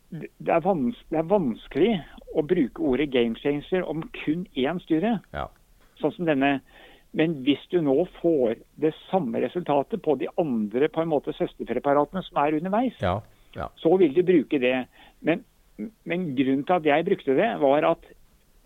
det 0.10 0.30
er, 0.48 0.64
det 1.12 1.20
er, 1.20 1.28
vanskelig 1.30 1.92
å 2.34 2.42
bruke 2.42 2.82
ordet 2.82 3.12
game 3.14 3.38
changer 3.38 3.84
om 3.86 4.02
kun 4.24 4.48
én 4.58 4.80
styre. 4.86 5.20
ja. 5.36 5.50
sånn 6.00 6.16
som 6.16 6.30
denne. 6.30 6.60
Men 7.18 7.40
hvis 7.46 7.62
du 7.72 7.80
nå 7.82 8.04
får 8.20 8.60
det 8.82 8.94
samme 9.08 9.42
resultatet 9.42 10.02
på 10.06 10.14
de 10.20 10.28
andre 10.38 10.90
på 10.94 11.02
en 11.02 11.10
måte 11.10 11.34
søsterpreparatene 11.34 12.22
som 12.28 12.42
er 12.44 12.60
underveis, 12.60 13.00
ja. 13.02 13.18
Ja. 13.56 13.72
så 13.82 13.96
vil 13.98 14.14
du 14.14 14.22
bruke 14.26 14.60
det. 14.62 14.76
Men 15.26 15.42
men 15.80 16.32
grunnen 16.36 16.66
til 16.68 16.76
at 16.76 16.88
jeg 16.88 17.06
brukte 17.08 17.36
det, 17.38 17.50
var 17.62 17.88
at 17.88 18.08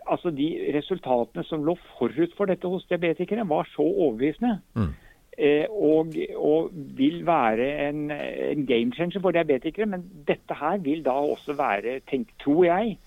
altså, 0.10 0.32
de 0.34 0.50
resultatene 0.76 1.46
som 1.48 1.66
lå 1.66 1.76
forut 1.98 2.36
for 2.38 2.50
dette 2.50 2.70
hos 2.70 2.86
diabetikere, 2.90 3.48
var 3.50 3.68
så 3.74 3.86
overbevisende. 3.86 4.60
Mm. 4.76 4.92
Eh, 5.38 5.66
og, 5.70 6.14
og, 6.38 6.70
vil 6.98 7.24
være 7.26 7.70
en, 7.90 8.12
en 8.12 8.66
game 8.70 8.94
changer 8.94 9.22
for 9.22 9.36
diabetikere. 9.36 9.90
Men 9.90 10.06
dette 10.28 10.58
her 10.60 10.78
vil 10.84 11.04
da 11.06 11.16
også 11.34 11.58
være, 11.58 12.00
tenk, 12.10 12.34
tror 12.44 12.66
jeg, 12.70 12.98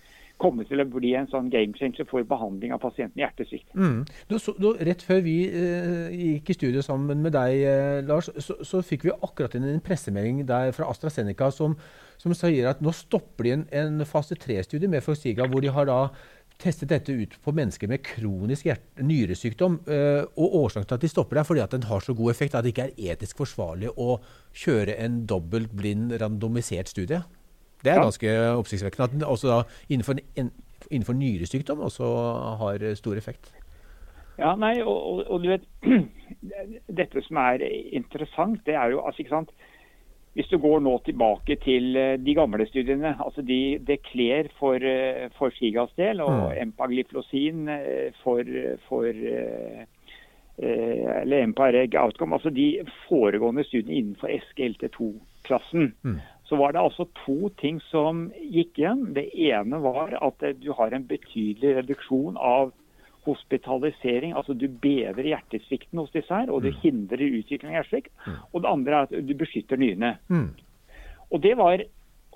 komme 0.40 0.66
til 0.68 0.82
å 0.82 0.86
bli 0.88 1.14
en 1.16 1.28
sånn 1.30 1.48
game 1.52 1.76
changer 1.78 2.06
for 2.08 2.24
behandling 2.28 2.74
av 2.76 2.82
pasienten 2.82 3.16
med 3.16 3.24
hjertesvikt. 3.24 3.70
Mm. 3.72 4.76
rett 4.88 5.04
før 5.06 5.22
vi 5.24 5.36
eh, 5.48 6.12
gikk 6.12 6.52
i 6.52 6.58
studio 6.58 6.84
sammen 6.84 7.22
med 7.24 7.32
deg, 7.36 7.62
eh, 7.64 8.00
Lars, 8.06 8.28
så, 8.44 8.58
så, 8.60 8.82
fikk 8.84 9.08
vi 9.08 9.16
akkurat 9.16 9.56
inn 9.56 9.64
en 9.68 9.84
pressemelding 9.84 10.44
der 10.48 10.74
fra 10.76 10.90
AstraZeneca 10.92 11.50
som, 11.54 11.76
som 12.20 12.36
sier 12.36 12.68
at 12.68 12.84
nå 12.84 12.92
stopper 12.92 13.48
de 13.48 13.54
en, 13.56 13.66
en 13.72 14.08
fase 14.08 14.36
3-studie 14.36 14.90
med 14.92 15.04
Forxiga, 15.04 15.48
hvor 15.48 15.64
de 15.64 15.72
har 15.72 15.88
da 15.88 16.00
testet 16.60 16.88
dette 16.88 17.12
ut 17.12 17.34
på 17.44 17.52
mennesker 17.52 17.88
med 17.90 18.02
kronisk 18.04 18.68
nyresykdom. 18.96 19.80
Uh, 19.88 20.24
og 20.40 20.54
Årsaken 20.62 20.88
til 20.88 20.96
at 20.96 21.04
de 21.04 21.10
stopper 21.12 21.36
det, 21.36 21.42
er 21.42 21.48
fordi 21.50 21.64
at 21.64 21.74
den 21.76 21.88
har 21.90 22.04
så 22.04 22.14
god 22.16 22.32
effekt 22.32 22.56
at 22.56 22.64
det 22.64 22.72
ikke 22.72 22.86
er 22.88 23.12
etisk 23.12 23.42
forsvarlig 23.42 23.92
å 23.92 24.16
kjøre 24.56 24.96
en 25.04 25.24
dobbelt 25.28 25.74
blind, 25.76 26.14
randomisert 26.22 26.88
studie. 26.92 27.20
Det 27.84 27.92
er 27.92 28.02
ganske 28.02 28.32
oppsiktsvekkende. 28.56 29.24
At 29.24 29.30
også 29.36 29.52
da 29.52 29.60
innenfor, 29.88 30.20
en, 30.36 30.50
innenfor 30.90 31.16
nyresykdom 31.18 31.84
også 31.86 32.10
har 32.62 32.94
stor 32.98 33.16
effekt. 33.20 33.52
Ja, 34.36 34.52
nei, 34.58 34.74
og, 34.82 34.96
og, 34.96 35.22
og, 35.30 35.44
du 35.44 35.48
vet 35.48 35.64
Dette 37.00 37.22
som 37.24 37.40
er 37.40 37.64
interessant, 37.96 38.60
det 38.66 38.76
er 38.76 38.92
jo 38.92 39.00
altså, 39.00 39.22
ikke 39.22 39.32
sant, 39.32 39.52
Hvis 40.36 40.50
du 40.52 40.58
går 40.60 40.82
nå 40.84 40.98
tilbake 41.06 41.56
til 41.64 41.96
eh, 41.96 42.18
de 42.20 42.34
gamle 42.36 42.66
studiene, 42.68 43.14
altså 43.24 43.40
de 43.42 43.78
Declaire 43.88 44.50
for, 44.58 44.76
eh, 44.76 45.30
for 45.38 45.54
Skigas 45.56 45.94
del 45.96 46.20
og 46.20 46.34
mm. 46.34 46.58
empagliflosin 46.66 47.68
eh, 47.72 48.10
for, 48.24 48.44
for 48.88 49.12
eller 50.56 51.42
Empareg 51.42 51.92
Outcome, 52.00 52.32
altså 52.36 52.48
de 52.48 52.78
foregående 53.08 53.64
studiene 53.64 53.98
innenfor 53.98 54.30
SGLT2-klassen. 54.32 55.90
Mm 56.02 56.20
så 56.46 56.56
var 56.56 56.72
det 56.72 56.82
altså 56.82 57.08
to 57.24 57.50
ting 57.60 57.80
som 57.90 58.28
gikk 58.38 58.78
igjen. 58.78 59.08
Det 59.16 59.28
ene 59.34 59.80
var 59.82 60.14
at 60.22 60.44
du 60.60 60.68
har 60.78 60.94
en 60.94 61.06
betydelig 61.08 61.76
reduksjon 61.80 62.38
av 62.38 62.70
hospitalisering. 63.26 64.34
Altså 64.38 64.54
du 64.54 64.68
bedrer 64.68 65.32
hjertesvikten 65.32 65.98
hos 65.98 66.12
disse 66.14 66.30
her, 66.30 66.52
og 66.52 66.62
du 66.62 66.70
mm. 66.70 66.78
hindrer 66.84 67.26
utvikling 67.40 67.72
av 67.72 67.80
hjertesvikt. 67.80 68.12
Mm. 68.26 68.38
Og 68.52 68.62
det 68.62 68.70
andre 68.70 68.94
er 69.00 69.08
at 69.08 69.26
du 69.26 69.34
beskytter 69.38 69.82
nyrene. 69.82 70.12
Mm. 70.30 70.48
Og 71.34 71.42
det 71.42 71.56
var 71.58 71.82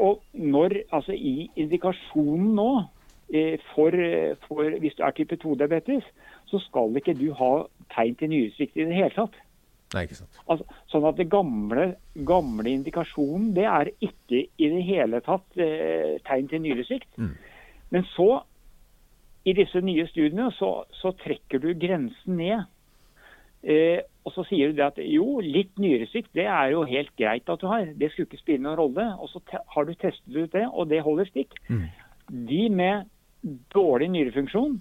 og 0.00 0.22
når, 0.32 0.72
altså 0.92 1.12
I 1.12 1.50
indikasjonen 1.60 2.54
nå 2.56 2.70
eh, 3.34 3.60
for, 3.74 3.92
for, 4.46 4.78
hvis 4.80 4.96
du 4.96 5.02
er 5.04 5.10
type 5.16 5.36
2-diabetes, 5.42 6.06
så 6.48 6.60
skal 6.64 6.96
ikke 6.96 7.14
du 7.18 7.28
ha 7.36 7.50
tegn 7.94 8.16
til 8.16 8.32
nyresvikt 8.32 8.78
i 8.78 8.86
det 8.88 8.96
hele 8.96 9.12
tatt. 9.14 9.36
Nei, 9.94 10.04
ikke 10.06 10.20
sant. 10.20 10.40
Altså, 10.46 10.66
sånn 10.92 11.06
at 11.08 11.18
det 11.18 11.26
gamle, 11.32 11.86
gamle, 12.28 12.70
indikasjonen 12.70 13.50
det 13.56 13.66
er 13.66 13.90
ikke 13.98 14.44
i 14.46 14.68
det 14.70 14.82
hele 14.86 15.18
tatt 15.26 15.58
eh, 15.58 16.20
tegn 16.26 16.50
til 16.50 16.62
nyresvikt. 16.62 17.10
Mm. 17.18 17.32
Men 17.90 18.06
så, 18.12 18.28
i 19.42 19.54
disse 19.58 19.82
nye 19.82 20.06
studiene, 20.10 20.50
så, 20.54 20.84
så 20.94 21.10
trekker 21.24 21.62
du 21.62 21.72
grensen 21.74 22.38
ned. 22.38 22.68
Eh, 23.60 24.06
og 24.24 24.32
så 24.36 24.44
sier 24.48 24.70
du 24.70 24.78
det 24.78 24.86
at 24.86 25.00
jo, 25.02 25.40
litt 25.42 25.74
nyresvikt 25.80 26.30
det 26.36 26.46
er 26.48 26.70
jo 26.74 26.84
helt 26.88 27.10
greit 27.18 27.50
at 27.50 27.62
du 27.62 27.66
har. 27.68 27.90
Det 27.98 28.12
skulle 28.12 28.28
ikke 28.30 28.44
spille 28.44 28.62
noen 28.62 28.78
rolle. 28.78 29.08
Og 29.18 29.32
så 29.32 29.42
har 29.74 29.88
du 29.88 29.94
testet 29.96 30.36
ut 30.36 30.54
det, 30.54 30.66
og 30.70 30.86
det 30.92 31.02
holder 31.02 31.28
stikk. 31.32 31.56
Mm. 31.66 31.88
De 32.46 32.62
med 32.70 33.10
dårlig 33.74 34.10
nyrefunksjon, 34.12 34.78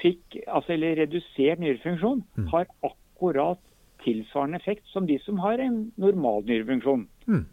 fikk, 0.00 0.40
altså, 0.46 0.74
eller 0.74 0.98
redusert 1.04 1.62
nyrefunksjon, 1.62 2.24
mm. 2.36 2.50
har 2.52 2.66
akkurat 2.84 3.62
tilsvarende 4.06 4.62
effekt 4.62 4.86
som 4.92 5.06
de 5.10 5.18
som 5.26 5.42
har 5.42 5.60
en 5.60 5.90
normal 6.00 6.46
nyrefunksjon. 6.46 7.06
Mm. 7.26 7.44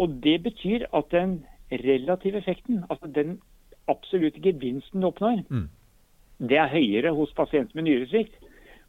Og 0.00 0.20
Det 0.24 0.42
betyr 0.42 0.86
at 0.96 1.10
den 1.12 1.40
relative 1.70 2.38
effekten, 2.38 2.84
altså 2.90 3.06
den 3.06 3.40
absolutte 3.88 4.40
gevinsten 4.40 5.00
du 5.00 5.06
oppnår, 5.10 5.42
mm. 5.48 5.68
det 6.48 6.58
er 6.58 6.72
høyere 6.72 7.12
hos 7.14 7.32
pasienter 7.36 7.76
med 7.78 7.88
nyresvikt. 7.88 8.38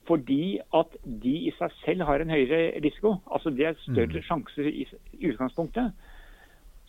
Fordi 0.09 0.59
at 0.73 0.95
de 1.23 1.33
i 1.47 1.51
seg 1.59 1.73
selv 1.85 2.07
har 2.09 2.23
en 2.23 2.33
høyere 2.33 2.79
risiko. 2.83 3.19
Altså 3.31 3.51
Det 3.53 3.67
er 3.67 3.83
større 3.83 4.17
mm. 4.17 4.25
sjanser 4.25 4.69
i, 4.71 4.87
utgangspunktet. 5.29 5.91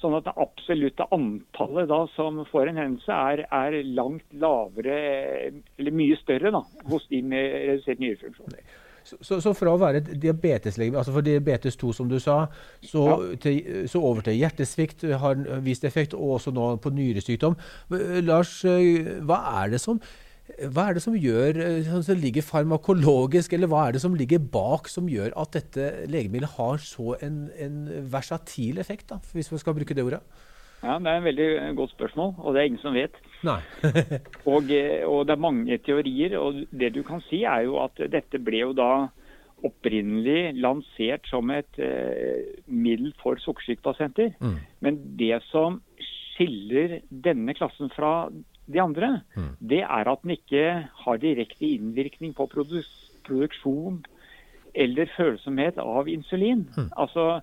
Sånn 0.01 0.17
at 0.17 0.25
det 0.27 0.33
absolutte 0.41 1.07
antallet 1.15 1.91
da 1.91 2.01
som 2.17 2.41
får 2.49 2.71
en 2.71 2.81
hendelse, 2.81 3.13
er, 3.13 3.45
er, 3.53 3.77
langt 3.95 4.25
lavere, 4.33 4.97
eller 5.79 5.95
mye 5.95 6.17
større, 6.19 6.51
da, 6.57 6.65
hos 6.91 7.05
de 7.13 7.21
med 7.23 7.53
redusert 7.69 8.03
nyrefunksjon. 8.03 8.57
Så, 9.05 9.41
så, 9.43 9.53
fra 9.57 9.75
å 9.75 9.81
være 9.81 10.03
et 10.03 10.11
diabeteslegeme, 10.23 10.99
altså 11.01 11.15
for 11.15 11.27
diabetes 11.27 11.79
2 11.81 11.93
som 11.97 12.11
du 12.11 12.19
sa, 12.23 12.45
så, 12.81 13.05
ja. 13.09 13.17
til, 13.43 13.87
så, 13.91 14.03
over 14.03 14.27
til 14.27 14.39
hjertesvikt 14.39 15.07
har 15.23 15.41
vist 15.65 15.87
effekt, 15.89 16.15
og 16.19 16.37
også 16.39 16.53
nå 16.55 16.75
på 16.83 16.93
nyresykdom. 16.95 17.57
Lars, 18.27 18.61
hva 18.63 19.41
er 19.63 19.75
det 19.75 19.83
som, 19.83 19.99
er 20.59 20.95
det 20.97 21.03
som 21.05 21.17
gjør, 21.19 21.59
sånn 21.89 22.07
som 22.07 22.23
ligger 22.23 22.47
farmakologisk, 22.47 23.57
eller 23.57 23.71
hva 23.73 23.89
er 23.89 23.97
det 23.97 24.05
som 24.05 24.17
ligger 24.19 24.43
bak 24.53 24.91
som 24.93 25.11
gjør 25.11 25.35
at 25.41 25.59
dette 25.59 25.91
legemiddelet 26.13 26.57
har 26.59 26.81
så 26.83 27.17
en, 27.23 27.45
en 27.59 27.85
versatil 28.13 28.81
effekt, 28.83 29.09
da, 29.13 29.21
hvis 29.35 29.53
vi 29.53 29.63
skal 29.63 29.77
bruke 29.79 29.97
det 29.97 30.07
ordet? 30.07 30.23
Ja, 30.83 30.99
Det 30.99 31.07
er 31.07 31.17
et 31.17 31.25
veldig 31.25 31.49
godt 31.79 31.91
spørsmål, 31.95 32.35
og 32.39 32.55
det 32.55 32.61
er 32.61 32.71
ingen 32.71 32.83
som 32.83 32.95
vet. 32.95 33.15
Og, 34.53 34.71
eh, 34.71 35.03
og, 35.07 35.27
det 35.27 35.35
er 35.35 35.41
mange 35.41 35.79
teorier. 35.79 36.39
og 36.39 36.65
Det 36.71 36.95
du 36.95 37.03
kan 37.03 37.21
si, 37.29 37.45
er 37.45 37.67
jo 37.67 37.79
at 37.83 37.99
dette 38.11 38.39
ble 38.39 38.65
jo 38.65 38.73
da 38.73 39.09
opprinnelig 39.63 40.55
lansert 40.59 41.27
som 41.31 41.51
et 41.55 41.79
eh, 41.79 42.59
middel 42.67 43.13
for 43.23 43.39
sukkersykepasienter. 43.39 44.35
Mm. 44.41 44.59
Men 44.81 44.99
det 45.19 45.39
som 45.51 45.81
skiller 46.03 47.01
denne 47.11 47.55
klassen 47.55 47.91
fra 47.95 48.31
de 48.67 48.81
andre, 48.83 49.21
mm. 49.37 49.53
det 49.61 49.83
er 49.83 50.11
at 50.11 50.23
den 50.23 50.35
ikke 50.37 50.67
har 51.05 51.23
direkte 51.23 51.67
innvirkning 51.67 52.35
på 52.35 52.47
produk 52.51 52.89
produksjon 53.23 54.01
eller 54.75 55.11
følsomhet 55.17 55.77
av 55.79 56.09
insulin. 56.11 56.65
Mm. 56.75 56.89
Altså, 56.99 57.43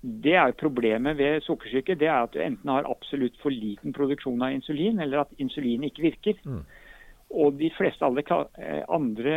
det 0.00 0.34
er 0.38 0.56
Problemet 0.58 1.16
ved 1.18 1.42
sukkersyke 1.42 1.96
det 1.98 2.08
er 2.08 2.26
at 2.26 2.34
du 2.34 2.40
enten 2.42 2.70
har 2.70 2.88
absolutt 2.88 3.36
for 3.42 3.54
liten 3.54 3.94
produksjon 3.96 4.42
av 4.42 4.54
insulin, 4.54 5.00
eller 5.02 5.24
at 5.24 5.38
insulin 5.42 5.86
ikke 5.88 6.04
virker. 6.10 6.40
Mm. 6.44 6.64
Og 7.36 7.56
de 7.58 7.70
fleste 7.74 8.06
alle 8.06 8.22
eh, 8.22 8.82
andre 8.92 9.36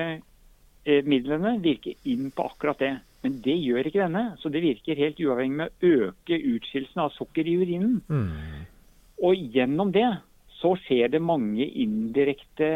eh, 0.86 1.06
midlene 1.06 1.58
virker 1.63 1.98
inn 2.10 2.30
på 2.36 2.46
akkurat 2.51 2.82
det. 2.84 2.96
Men 3.24 3.39
det 3.44 3.56
gjør 3.58 3.88
ikke 3.89 4.04
denne. 4.04 4.25
Så 4.39 4.51
det 4.54 4.63
virker 4.63 5.00
helt 5.00 5.20
uavhengig 5.20 5.58
med 5.58 5.72
å 5.72 5.94
øke 6.10 6.38
utskillelsen 6.54 7.04
av 7.04 7.16
sukker 7.16 7.48
i 7.48 7.56
urinen. 7.60 8.00
Mm. 8.08 8.68
Og 9.25 9.50
gjennom 9.56 9.92
det 9.96 10.08
så 10.60 10.75
skjer 10.84 11.12
det 11.12 11.24
mange 11.24 11.66
indirekte 11.66 12.70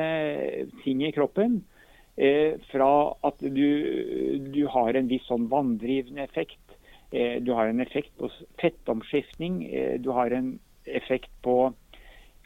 ting 0.84 1.04
i 1.04 1.14
kroppen. 1.16 1.62
Eh, 2.16 2.60
fra 2.70 2.90
at 3.26 3.40
du, 3.42 3.70
du, 4.54 4.62
har 4.70 4.94
en 4.94 5.08
viss 5.10 5.24
sånn 5.26 5.48
vanndrivende 5.50 6.22
effekt 6.22 6.60
du 7.14 7.52
har 7.54 7.70
en 7.70 7.82
effekt 7.84 8.16
på 8.18 8.30
fettomskiftning. 8.62 9.64
Eh, 9.70 10.00
du 10.02 10.10
har 10.12 10.34
en 10.34 10.60
effekt 10.86 11.32
på 11.46 11.74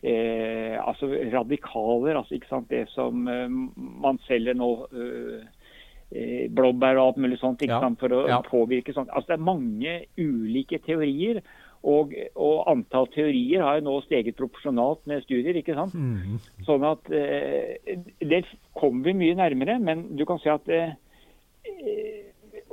eh, 0.04 0.76
altså 0.82 1.08
radikaler. 1.34 2.16
altså 2.16 2.64
Det 2.70 2.88
som 2.90 3.28
eh, 3.28 3.48
man 3.78 4.20
selger 4.28 4.54
nå. 4.54 4.88
Eh, 4.92 6.48
blåbær 6.56 6.96
og 6.96 7.06
alt 7.06 7.18
mulig 7.20 7.38
sånt 7.42 7.62
ja. 7.68 7.82
for 8.00 8.14
å 8.16 8.28
ja. 8.30 8.38
påvirke 8.40 8.94
sånt. 8.96 9.10
Altså 9.12 9.34
Det 9.34 9.40
er 9.40 9.50
mange 9.50 9.96
ulike 10.18 10.80
teorier. 10.86 11.42
Og, 11.88 12.14
og, 12.36 12.64
antall 12.72 13.06
teorier 13.14 13.62
har 13.62 13.78
jo 13.78 13.86
nå 13.86 13.98
steget 14.06 14.36
proporsjonalt 14.40 15.04
med 15.08 15.24
studier. 15.24 15.56
ikke 15.60 15.76
sant? 15.76 15.94
Mm. 15.94 16.40
Sånn 16.66 16.84
at 16.88 17.12
eh, 17.12 18.00
Det 18.20 18.46
kommer 18.74 19.12
vi 19.12 19.20
mye 19.20 19.36
nærmere, 19.36 19.78
men 19.80 20.08
du 20.18 20.26
kan 20.26 20.40
si 20.40 20.50
at 20.52 20.68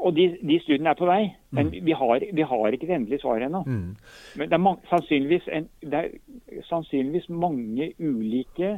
og 0.04 0.16
de, 0.16 0.24
de, 0.44 0.58
studiene 0.60 0.92
er 0.92 0.98
på 0.98 1.08
vei, 1.08 1.22
men 1.56 1.70
mm. 1.70 1.76
vi, 1.86 1.92
har, 1.96 2.24
vi, 2.36 2.42
har, 2.50 2.66
ikke 2.76 2.86
det 2.86 2.96
endelige 2.98 3.22
svaret 3.22 3.46
ennå. 3.46 3.62
Mm. 3.66 3.94
Men 4.36 4.50
det 4.50 4.58
er, 4.58 4.80
sannsynligvis 4.90 5.46
en, 5.56 5.68
det 5.80 6.00
er 6.00 6.66
sannsynligvis 6.68 7.30
mange 7.32 7.92
ulike 7.98 8.74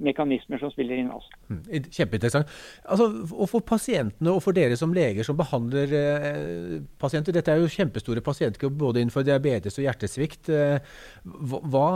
mekanismer 0.00 0.60
som 0.60 0.72
spiller 0.72 1.00
inn. 1.00 1.10
Altså. 1.12 1.40
Mm, 1.50 1.88
kjempeinteressant. 1.92 2.52
Altså, 2.84 3.08
og 3.32 3.48
For 3.50 3.64
pasientene 3.66 4.32
og 4.32 4.42
for 4.44 4.56
dere 4.56 4.76
som 4.80 4.94
leger 4.96 5.26
som 5.26 5.38
behandler 5.38 5.92
eh, 5.96 6.78
pasienter, 7.00 7.36
dette 7.36 7.52
er 7.52 7.60
jo 7.60 7.72
kjempestore 7.72 8.24
pasientgrupper 8.24 8.78
både 8.80 9.02
innenfor 9.02 9.26
diabetes 9.26 9.78
og 9.78 9.86
hjertesvikt. 9.86 10.48
Eh, 10.48 10.78
hva, 11.24 11.86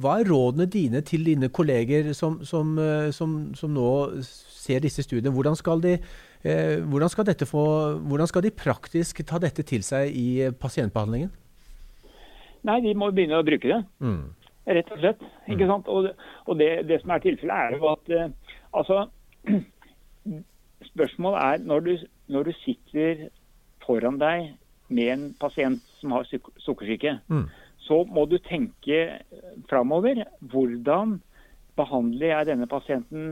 hva, 0.00 0.16
er 0.16 0.30
rådene 0.30 0.68
dine 0.70 1.04
til 1.06 1.26
dine 1.26 1.52
kolleger 1.52 2.12
som, 2.16 2.40
som, 2.48 2.76
eh, 2.80 3.10
som, 3.16 3.38
som 3.58 3.76
nå 3.76 3.90
ser 4.24 4.84
disse 4.84 5.04
studiene? 5.04 5.32
Hvordan 5.34 5.58
skal, 5.58 5.84
de, 5.84 5.98
hvordan, 6.42 7.10
skal 7.12 7.46
få, 7.46 7.64
hvordan 8.08 8.28
skal 8.30 8.44
de 8.46 8.50
praktisk 8.54 9.20
ta 9.28 9.38
dette 9.42 9.64
til 9.68 9.82
seg 9.84 10.14
i 10.16 10.48
pasientbehandlingen? 10.56 11.32
Nei, 12.68 12.80
de 12.84 12.94
må 12.96 13.10
begynne 13.12 13.40
å 13.40 13.46
bruke 13.46 13.68
det. 13.68 13.80
Mm. 14.04 14.32
Rett 14.70 14.90
og 14.92 15.00
slett. 15.00 15.22
ikke 15.48 15.64
mm. 15.64 15.70
sant? 15.72 15.88
Og, 15.88 16.10
og 16.46 16.58
det, 16.60 16.70
det, 16.88 17.00
som 17.02 17.14
er 17.14 17.22
tilfellet, 17.24 17.56
er 17.56 17.76
jo 17.78 17.90
at 17.90 18.12
uh, 18.14 18.56
altså 18.76 19.06
Spørsmålet 20.90 21.40
er 21.44 21.64
når 21.68 21.82
du, 21.84 21.90
når 22.32 22.46
du, 22.48 22.52
sitter 22.62 23.26
foran 23.84 24.16
deg 24.20 24.54
med 24.88 25.10
en 25.12 25.24
pasient 25.40 25.82
som 26.00 26.14
har 26.16 26.24
sukkersyke, 26.64 27.18
mm. 27.28 27.42
så 27.84 27.98
må 28.08 28.24
du 28.30 28.38
tenke 28.46 29.20
framover. 29.68 30.22
Hvordan 30.40 31.18
behandler 31.76 32.32
jeg 32.32 32.48
denne 32.48 32.68
pasienten 32.70 33.26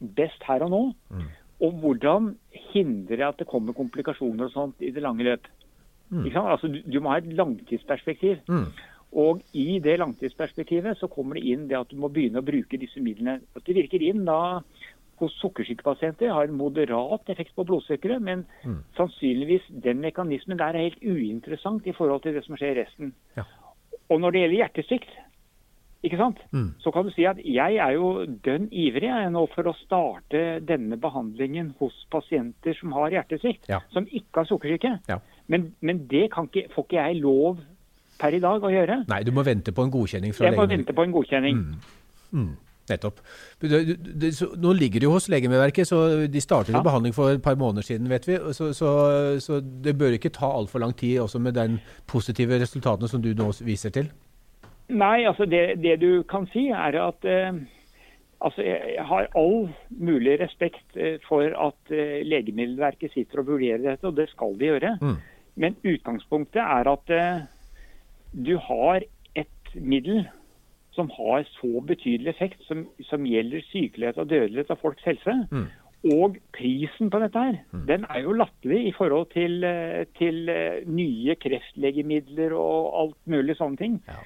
best 0.00 0.44
her 0.46 0.66
og 0.66 0.72
nå? 0.74 0.82
Mm. 1.08 1.26
Og 1.60 1.74
hvordan 1.82 2.34
hindrer 2.72 3.24
jeg 3.24 3.28
at 3.28 3.42
det 3.42 3.48
kommer 3.50 3.76
komplikasjoner 3.76 4.48
og 4.48 4.54
sånt 4.54 4.84
i 4.84 4.92
det 4.94 5.02
lange 5.04 5.26
løp? 5.26 5.48
Mm. 6.10 6.24
Altså, 6.26 6.70
du, 6.70 6.80
du, 6.86 7.00
må 7.00 7.12
ha 7.12 7.20
et 7.20 7.28
langtidsperspektiv. 7.38 8.40
Mm. 8.48 8.70
Og 9.20 9.42
i 9.58 9.78
det 9.82 9.98
langtidsperspektivet 9.98 10.98
så 10.98 11.10
kommer 11.10 11.38
det 11.38 11.44
inn 11.50 11.66
det 11.70 11.78
at 11.78 11.90
du 11.90 11.98
må 11.98 12.10
begynne 12.12 12.42
å 12.42 12.46
bruke 12.46 12.78
disse 12.78 13.02
midlene. 13.02 13.40
At 13.58 13.66
det 13.66 13.76
virker 13.76 14.02
inn 14.06 14.24
da 14.28 14.40
hos 15.20 15.34
sukkersykepasienter 15.42 16.32
har 16.32 16.48
en 16.48 16.56
moderat 16.56 17.28
effekt 17.28 17.52
på 17.56 17.66
blodsukkeret, 17.68 18.22
men 18.24 18.46
mm. 18.64 18.78
sannsynligvis 18.96 19.66
den 19.84 20.00
mekanismen 20.00 20.58
der 20.58 20.72
er 20.72 20.86
helt 20.88 21.02
uinteressant 21.04 21.86
i 21.86 21.94
forhold 21.96 22.24
til 22.24 22.38
det 22.38 22.44
som 22.46 22.56
skjer 22.56 22.78
i 22.78 22.84
resten. 22.84 23.12
Ja. 23.36 23.44
Og 24.10 24.22
når 24.22 24.32
det 24.32 24.44
gjelder 24.44 24.60
hjertesvikt, 24.62 25.12
ikke 26.00 26.16
sant? 26.16 26.38
Mm. 26.56 26.70
så 26.80 26.92
kan 26.94 27.04
du 27.04 27.12
si 27.12 27.26
at 27.28 27.40
jeg 27.44 27.76
er 27.76 27.92
jo 27.92 28.24
dønn 28.44 28.70
ivrig 28.72 29.10
jeg, 29.10 29.32
nå 29.34 29.42
for 29.52 29.68
å 29.68 29.74
starte 29.82 30.60
denne 30.64 30.96
behandlingen 31.00 31.74
hos 31.80 31.96
pasienter 32.12 32.76
som 32.78 32.94
har 32.96 33.12
hjertesvikt, 33.18 33.68
ja. 33.68 33.82
som 33.92 34.08
ikke 34.08 34.40
har 34.40 34.48
sukkersyke. 34.48 34.94
Ja. 35.10 35.18
Men, 35.52 35.74
men, 35.84 36.06
det 36.08 36.30
ikke, 36.30 36.66
får 36.72 36.86
ikke 36.86 37.02
jeg 37.02 37.20
lov 37.20 37.60
per 38.20 38.36
i 38.36 38.40
dag 38.40 38.64
å 38.64 38.72
gjøre. 38.72 39.02
Nei, 39.12 39.20
du 39.28 39.32
må 39.36 39.44
vente 39.44 39.74
på 39.76 39.84
en 39.84 39.92
godkjenning 39.92 40.32
fra 40.36 40.46
legen. 40.46 40.56
Jeg 40.56 40.62
må 40.62 40.72
vente 40.72 40.96
på 40.96 41.04
en 41.04 41.14
godkjenning. 41.18 41.60
Mm. 41.60 42.40
Mm. 42.40 42.50
Nettopp. 42.90 43.20
Nå 43.60 44.72
ligger 44.74 45.02
det 45.02 45.06
jo 45.06 45.12
hos 45.14 45.28
Legemiddelverket, 45.30 45.86
så 45.86 46.00
de 46.26 46.42
startet 46.42 46.74
ja. 46.74 46.82
behandling 46.82 47.14
for 47.14 47.36
et 47.36 47.44
par 47.44 47.60
måneder 47.60 47.86
siden, 47.86 48.08
vet 48.10 48.26
vi. 48.26 48.40
Så, 48.56 48.72
så, 48.76 48.90
så 49.42 49.60
det 49.60 49.94
bør 50.00 50.16
ikke 50.16 50.32
ta 50.34 50.48
altfor 50.48 50.82
lang 50.82 50.96
tid 50.96 51.20
også 51.22 51.38
med 51.44 51.58
den 51.60 51.78
positive 52.10 52.58
resultatene 52.62 53.10
som 53.10 53.22
du 53.22 53.30
nå 53.36 53.52
viser 53.60 53.94
til? 53.94 54.10
Nei, 54.90 55.24
altså 55.28 55.46
det, 55.46 55.78
det 55.82 55.98
du 56.02 56.22
kan 56.28 56.46
si 56.52 56.68
er 56.74 56.96
at 57.00 57.26
eh, 57.28 57.60
altså 58.40 58.64
jeg 58.64 59.04
har 59.06 59.28
all 59.38 59.68
mulig 59.90 60.38
respekt 60.40 60.96
eh, 60.96 61.18
for 61.28 61.46
at 61.68 61.94
eh, 61.94 62.20
Legemiddelverket 62.26 63.12
sitter 63.14 63.42
og 63.42 63.52
vurderer 63.54 63.84
dette, 63.84 64.06
og 64.06 64.16
det 64.16 64.28
skal 64.32 64.58
de 64.58 64.72
gjøre. 64.72 64.96
Mm. 65.00 65.16
Men 65.60 65.78
utgangspunktet 65.84 66.62
er 66.62 66.90
at 66.90 67.14
eh, 67.14 67.42
du 68.32 68.56
har 68.58 69.04
et 69.38 69.74
middel 69.74 70.24
som 70.96 71.10
har 71.14 71.44
så 71.60 71.80
betydelig 71.86 72.32
effekt 72.32 72.64
som, 72.66 72.86
som 73.06 73.26
gjelder 73.26 73.62
sykelighet 73.70 74.18
og 74.18 74.30
dødelighet 74.30 74.72
av 74.74 74.80
folks 74.82 75.06
helse. 75.06 75.36
Mm. 75.52 75.68
Og 76.10 76.38
prisen 76.56 77.10
på 77.12 77.20
dette 77.20 77.40
her, 77.44 77.58
mm. 77.72 77.84
den 77.88 78.06
er 78.08 78.22
jo 78.24 78.32
latterlig 78.32 78.86
i 78.88 78.92
forhold 78.96 79.28
til, 79.34 79.64
eh, 79.68 80.06
til, 80.16 80.48
eh, 80.48 80.80
nye 80.88 81.36
kreftlegemidler 81.36 82.54
og 82.56 82.94
alt 83.02 83.18
mulig 83.28 83.58
sånne 83.58 83.76
ting. 83.76 83.98
Ja. 84.08 84.22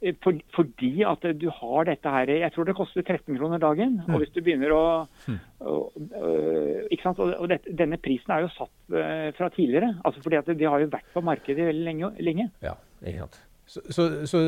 Eh, 0.00 0.16
for, 0.24 0.36
fordi 0.56 0.92
at 1.04 1.24
du 1.36 1.46
har 1.52 1.88
dette 1.88 2.12
her 2.14 2.32
Jeg 2.32 2.52
tror 2.54 2.68
det 2.68 2.76
koster 2.78 3.02
13 3.04 3.36
kroner 3.36 3.60
dagen. 3.60 3.98
Mm. 4.06 4.14
Og 4.14 4.22
hvis 4.22 4.32
du 4.34 4.40
begynner 4.40 4.72
å, 4.74 4.84
mm. 5.26 5.38
å, 5.60 5.76
å 6.22 6.32
ikke 6.88 7.04
sant? 7.04 7.20
Og, 7.20 7.46
dette, 7.50 7.76
denne 7.76 8.00
prisen 8.00 8.32
er 8.34 8.46
jo 8.46 8.52
satt 8.56 8.96
uh, 8.96 9.28
fra 9.36 9.50
tidligere. 9.54 9.92
altså 10.04 10.24
fordi 10.24 10.40
at 10.40 10.50
de 10.56 10.68
har 10.68 10.82
jo 10.82 10.90
vært 10.92 11.12
på 11.14 11.24
markedet 11.24 11.68
veldig 11.68 11.86
lenge. 11.86 12.12
lenge. 12.20 12.50
Ja. 12.64 12.76
Ikke 13.04 13.26
sant. 13.26 13.40
Så, 13.70 13.80
så, 13.94 14.26
så, 14.26 14.38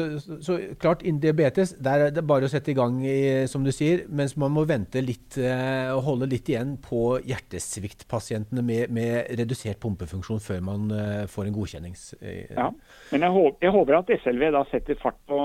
så, 0.42 0.56
klart, 0.82 1.04
innen 1.06 1.20
diabetes 1.22 1.76
der 1.78 2.08
er 2.08 2.14
det 2.14 2.24
bare 2.26 2.48
å 2.48 2.50
sette 2.50 2.72
i 2.72 2.74
gang, 2.74 2.96
i, 3.06 3.46
som 3.46 3.62
du 3.62 3.70
sier, 3.70 4.02
mens 4.10 4.34
man 4.40 4.50
må 4.50 4.64
vente 4.66 4.98
litt 4.98 5.36
eh, 5.38 5.92
og 5.94 6.02
holde 6.08 6.26
litt 6.32 6.50
igjen 6.50 6.72
på 6.82 7.20
hjertesviktpasientene 7.30 8.64
med, 8.66 8.90
med 8.90 9.30
redusert 9.38 9.78
pumpefunksjon 9.82 10.42
før 10.42 10.64
man 10.66 10.90
uh, 10.90 11.22
får 11.30 11.46
en 11.46 11.54
godkjennings... 11.54 12.06
Eh. 12.18 12.50
Ja, 12.50 12.72
men 13.12 13.26
jeg 13.28 13.36
håper, 13.36 13.60
jeg 13.62 13.76
håper, 13.76 13.98
at 14.00 14.10
SLV 14.24 14.48
da 14.56 14.64
setter 14.72 14.98
fart 15.04 15.20
på 15.30 15.38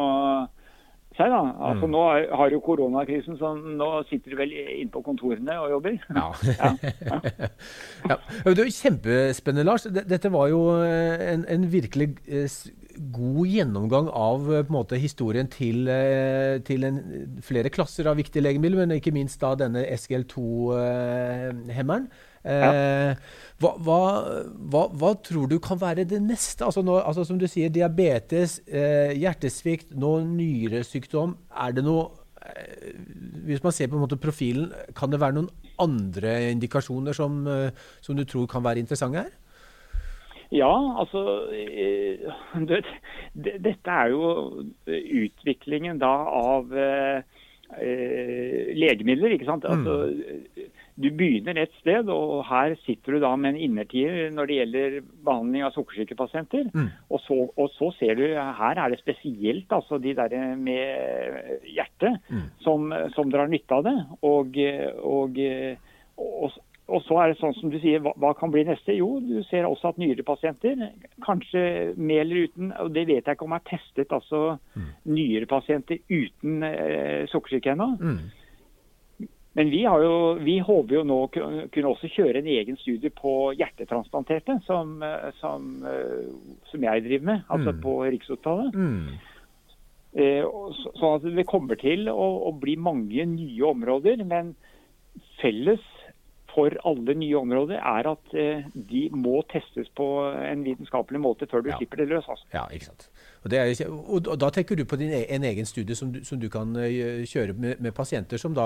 seg. 1.20 1.30
da. 1.30 1.44
Altså 1.70 1.86
mm. 1.86 1.94
Nå 1.94 2.04
har 2.42 2.58
jo 2.58 2.64
koronakrisen, 2.66 3.38
så 3.38 3.54
nå 3.62 3.92
sitter 4.10 4.34
de 4.34 4.42
vel 4.42 4.58
inne 4.58 4.90
på 4.94 5.06
kontorene 5.06 5.60
og 5.62 5.76
jobber. 5.76 6.02
Ja. 6.18 6.26
ja, 6.50 6.74
ja. 7.12 7.22
ja. 8.10 8.20
Det 8.42 8.58
er 8.58 8.66
jo 8.66 8.78
kjempespennende, 8.82 9.70
Lars. 9.70 9.86
Dette 9.86 10.34
var 10.34 10.50
jo 10.50 10.66
en, 10.82 11.46
en 11.46 11.72
virkelig 11.78 12.16
god 13.14 13.48
gjennomgang 13.48 14.10
av 14.10 14.54
eh, 14.54 14.66
måte, 14.74 14.98
historien 15.00 15.48
til, 15.52 15.88
eh, 15.92 16.60
til 16.68 16.84
en, 16.88 16.98
flere 17.46 17.70
klasser 17.74 18.08
av 18.10 18.18
viktige 18.20 18.44
legemidler, 18.46 18.80
men 18.84 18.98
ikke 18.98 19.16
minst 19.16 19.42
da 19.44 19.50
denne 19.60 19.82
SGL2-hemmeren. 19.98 22.06
Eh, 22.48 22.54
ja. 22.54 23.16
Hva, 23.60 23.72
hva, 23.84 24.00
hva, 24.72 24.84
hva, 24.96 25.10
tror 25.26 25.46
du 25.52 25.58
kan 25.64 25.80
være 25.82 26.06
det 26.08 26.20
neste? 26.24 26.64
Altså, 26.68 26.82
nå, 26.86 26.94
altså 27.02 27.22
Som 27.28 27.38
du 27.42 27.48
sier, 27.50 27.70
diabetes, 27.74 28.52
eh, 28.68 29.12
hjertesvikt, 29.18 29.88
nå 29.98 30.12
nyresykdom. 30.28 31.32
Er 31.66 31.72
det 31.76 31.84
noe 31.88 32.04
eh, 32.44 32.94
Hvis 33.50 33.64
man 33.66 33.74
ser 33.76 33.88
på 33.90 33.96
en 33.98 34.06
måte 34.06 34.22
profilen, 34.22 34.68
kan 34.96 35.10
det 35.12 35.20
være 35.24 35.36
noen 35.40 35.52
andre 35.82 36.32
indikasjoner 36.54 37.14
som, 37.14 37.44
som 38.02 38.16
du 38.18 38.24
tror 38.26 38.48
kan 38.50 38.64
være 38.66 38.82
interessante 38.82 39.22
her? 39.22 39.30
Ja, 40.56 40.74
altså 41.00 41.24
eh, 41.52 42.24
det, 42.70 42.84
det, 43.36 43.58
Dette 43.66 44.00
er 44.04 44.14
jo 44.14 44.64
utviklingen 44.88 46.00
da 46.00 46.14
av 46.40 46.72
eh, 46.72 47.20
eh, 47.82 48.72
legemidler. 48.78 49.36
ikke 49.36 49.50
sant? 49.50 49.68
Mm. 49.68 49.74
Altså, 49.74 50.78
du 50.98 51.10
begynner 51.14 51.60
et 51.62 51.74
sted, 51.78 52.08
og 52.10 52.40
her 52.48 52.74
sitter 52.86 53.18
du 53.18 53.22
da 53.22 53.34
med 53.38 53.54
en 53.54 53.66
innertier 53.68 54.32
når 54.34 54.50
det 54.50 54.56
gjelder 54.62 54.96
behandling 55.28 55.68
av 55.68 55.76
sukkersykepasienter. 55.76 56.72
Mm. 56.72 56.88
Og, 57.12 57.22
så, 57.26 57.38
og, 57.52 57.68
så, 57.76 57.92
ser 58.00 58.16
du 58.18 58.26
her 58.32 58.82
er 58.82 58.96
det 58.96 59.02
spesielt 59.04 59.76
altså 59.76 60.00
de 60.02 60.16
der 60.18 60.56
med 60.56 61.68
hjertet 61.68 62.18
mm. 62.32 62.48
som, 62.66 62.90
som, 63.14 63.30
drar 63.34 63.52
nytte 63.52 63.78
av 63.78 63.86
det. 63.86 63.98
Og, 64.26 64.58
og, 65.04 65.38
og, 66.18 66.58
og 66.88 67.04
så 67.04 67.18
er 67.20 67.32
det 67.32 67.40
sånn 67.42 67.56
som 67.58 67.72
du 67.72 67.76
sier, 67.84 68.00
hva, 68.04 68.14
hva, 68.16 68.32
kan 68.38 68.52
bli 68.54 68.64
neste? 68.68 68.96
Jo, 68.96 69.18
du 69.20 69.42
ser 69.50 69.68
også 69.68 69.92
at 69.92 69.98
nyrepasienter, 70.00 70.86
kanskje 71.26 71.62
med 72.00 72.22
eller 72.24 72.48
uten, 72.48 72.70
og 72.80 72.94
det 72.96 73.04
vet 73.10 73.28
jeg 73.28 73.36
ikke 73.36 73.48
om 73.48 73.56
er 73.58 73.66
testet, 73.68 74.14
altså 74.16 74.42
mm. 74.78 74.86
nyrepasienter 75.12 76.00
uten 76.08 76.64
eh, 76.64 77.26
sukkersyke 77.32 77.74
ennå. 77.74 77.90
Mm. 78.00 78.22
Men 79.58 79.72
vi, 79.74 79.82
jo, 79.84 80.14
vi, 80.46 80.60
håper 80.62 81.00
jo 81.00 81.04
nå 81.10 81.16
å 81.26 81.30
kunne 81.34 81.90
også 81.90 82.12
kjøre 82.14 82.40
en 82.40 82.50
egen 82.56 82.80
studie 82.80 83.12
på 83.12 83.34
hjertetransplanterte, 83.58 84.60
som, 84.68 84.96
eh, 85.04 85.28
som, 85.42 85.68
eh, 85.92 86.56
som 86.72 86.88
jeg 86.88 87.04
driver 87.10 87.32
med, 87.34 87.44
altså 87.52 87.76
mm. 87.76 87.84
på 87.84 87.98
Rikshospitalet. 88.06 88.78
Mm. 88.78 89.36
Eh, 90.24 90.48
sånn 91.02 91.20
at 91.20 91.28
det 91.36 91.50
kommer 91.52 91.76
til 91.84 92.08
å, 92.08 92.32
å 92.48 92.56
bli 92.56 92.78
mange 92.80 93.28
nye 93.28 93.68
områder, 93.74 94.24
men 94.30 94.56
felles 95.42 95.84
for 96.58 96.74
alle 96.90 97.14
nye 97.20 97.38
områder 97.38 97.78
er 97.78 98.10
at 98.10 98.34
eh, 98.34 98.66
de 98.90 99.04
må 99.14 99.44
testes 99.52 99.90
på 99.98 100.08
en 100.34 100.66
vitenskapelig 100.66 101.22
måte 101.22 101.48
før 101.52 101.66
du 101.66 101.70
ja. 101.72 101.78
slipper 101.78 102.02
det 102.02 102.10
løs. 102.10 102.26
Altså. 102.26 102.48
Ja, 102.56 102.66
ikke 102.74 102.90
sant. 102.90 103.10
Og, 103.44 103.54
er, 103.54 103.74
og, 103.88 104.32
Da 104.42 104.50
tenker 104.54 104.76
du 104.76 104.84
på 104.90 104.98
din, 105.00 105.14
e, 105.14 105.24
en 105.36 105.46
egen 105.46 105.70
studie 105.70 105.96
som 105.96 106.12
du, 106.14 106.24
som 106.26 106.42
du 106.42 106.50
kan 106.52 106.74
uh, 106.76 107.24
kjøre 107.30 107.54
med, 107.54 107.78
med, 107.80 107.94
pasienter 107.96 108.42
som 108.42 108.56
da 108.58 108.66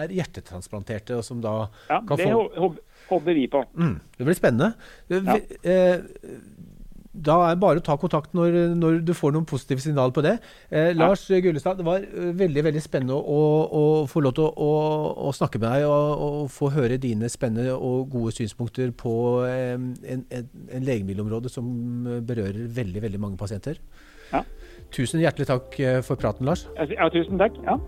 er 0.00 0.14
hjertetransplanterte, 0.16 1.20
og 1.20 1.26
som 1.26 1.42
da 1.44 1.54
ja, 1.90 2.00
kan 2.00 2.16
få 2.16 2.30
Ja, 2.30 2.40
det 2.56 2.88
håper 3.10 3.36
vi 3.36 3.46
på. 3.50 3.64
Mm, 3.74 3.96
det 4.18 4.26
blir 4.26 4.38
spennende. 4.38 4.72
Ja. 5.10 5.36
Eh, 5.62 6.00
da 7.10 7.36
er 7.42 7.56
det 7.56 7.62
bare 7.62 7.80
å 7.80 7.84
ta 7.84 7.96
kontakt 7.98 8.34
når, 8.38 8.56
når 8.78 9.00
du 9.02 9.10
får 9.16 9.34
noen 9.34 9.46
positive 9.48 9.82
signaler 9.82 10.14
på 10.14 10.22
det. 10.22 10.36
Eh, 10.70 10.92
Lars 10.94 11.24
Gullestad, 11.26 11.80
det 11.80 11.86
var 11.86 12.04
eh, 12.06 12.30
veldig 12.38 12.64
veldig 12.68 12.82
spennende 12.84 13.16
å, 13.18 13.40
å 13.66 13.82
få 14.10 14.22
lov 14.22 14.36
til 14.36 14.46
å, 14.46 14.50
å, 14.54 14.70
å, 15.26 15.32
snakke 15.34 15.58
med 15.58 15.66
deg 15.66 15.88
og, 15.88 16.22
og, 16.26 16.44
få 16.54 16.70
høre 16.76 17.00
dine 17.02 17.30
spennende 17.32 17.74
og 17.74 18.12
gode 18.14 18.36
synspunkter 18.38 18.94
på 18.94 19.14
eh, 19.48 19.74
en, 19.74 20.22
en, 20.30 20.50
en 20.70 20.86
legemiddelområde 20.86 21.50
som 21.50 21.66
berører 22.26 22.62
veldig, 22.78 23.02
veldig 23.08 23.22
mange 23.26 23.40
pasienter. 23.40 23.82
Ja. 24.30 24.44
Tusen 24.94 25.22
hjertelig 25.22 25.48
takk 25.50 25.74
for 26.06 26.18
praten, 26.18 26.46
Lars. 26.46 26.68
Ja, 26.78 27.10
tusen 27.10 27.38
takk. 27.42 27.58
Ja. 27.66 27.78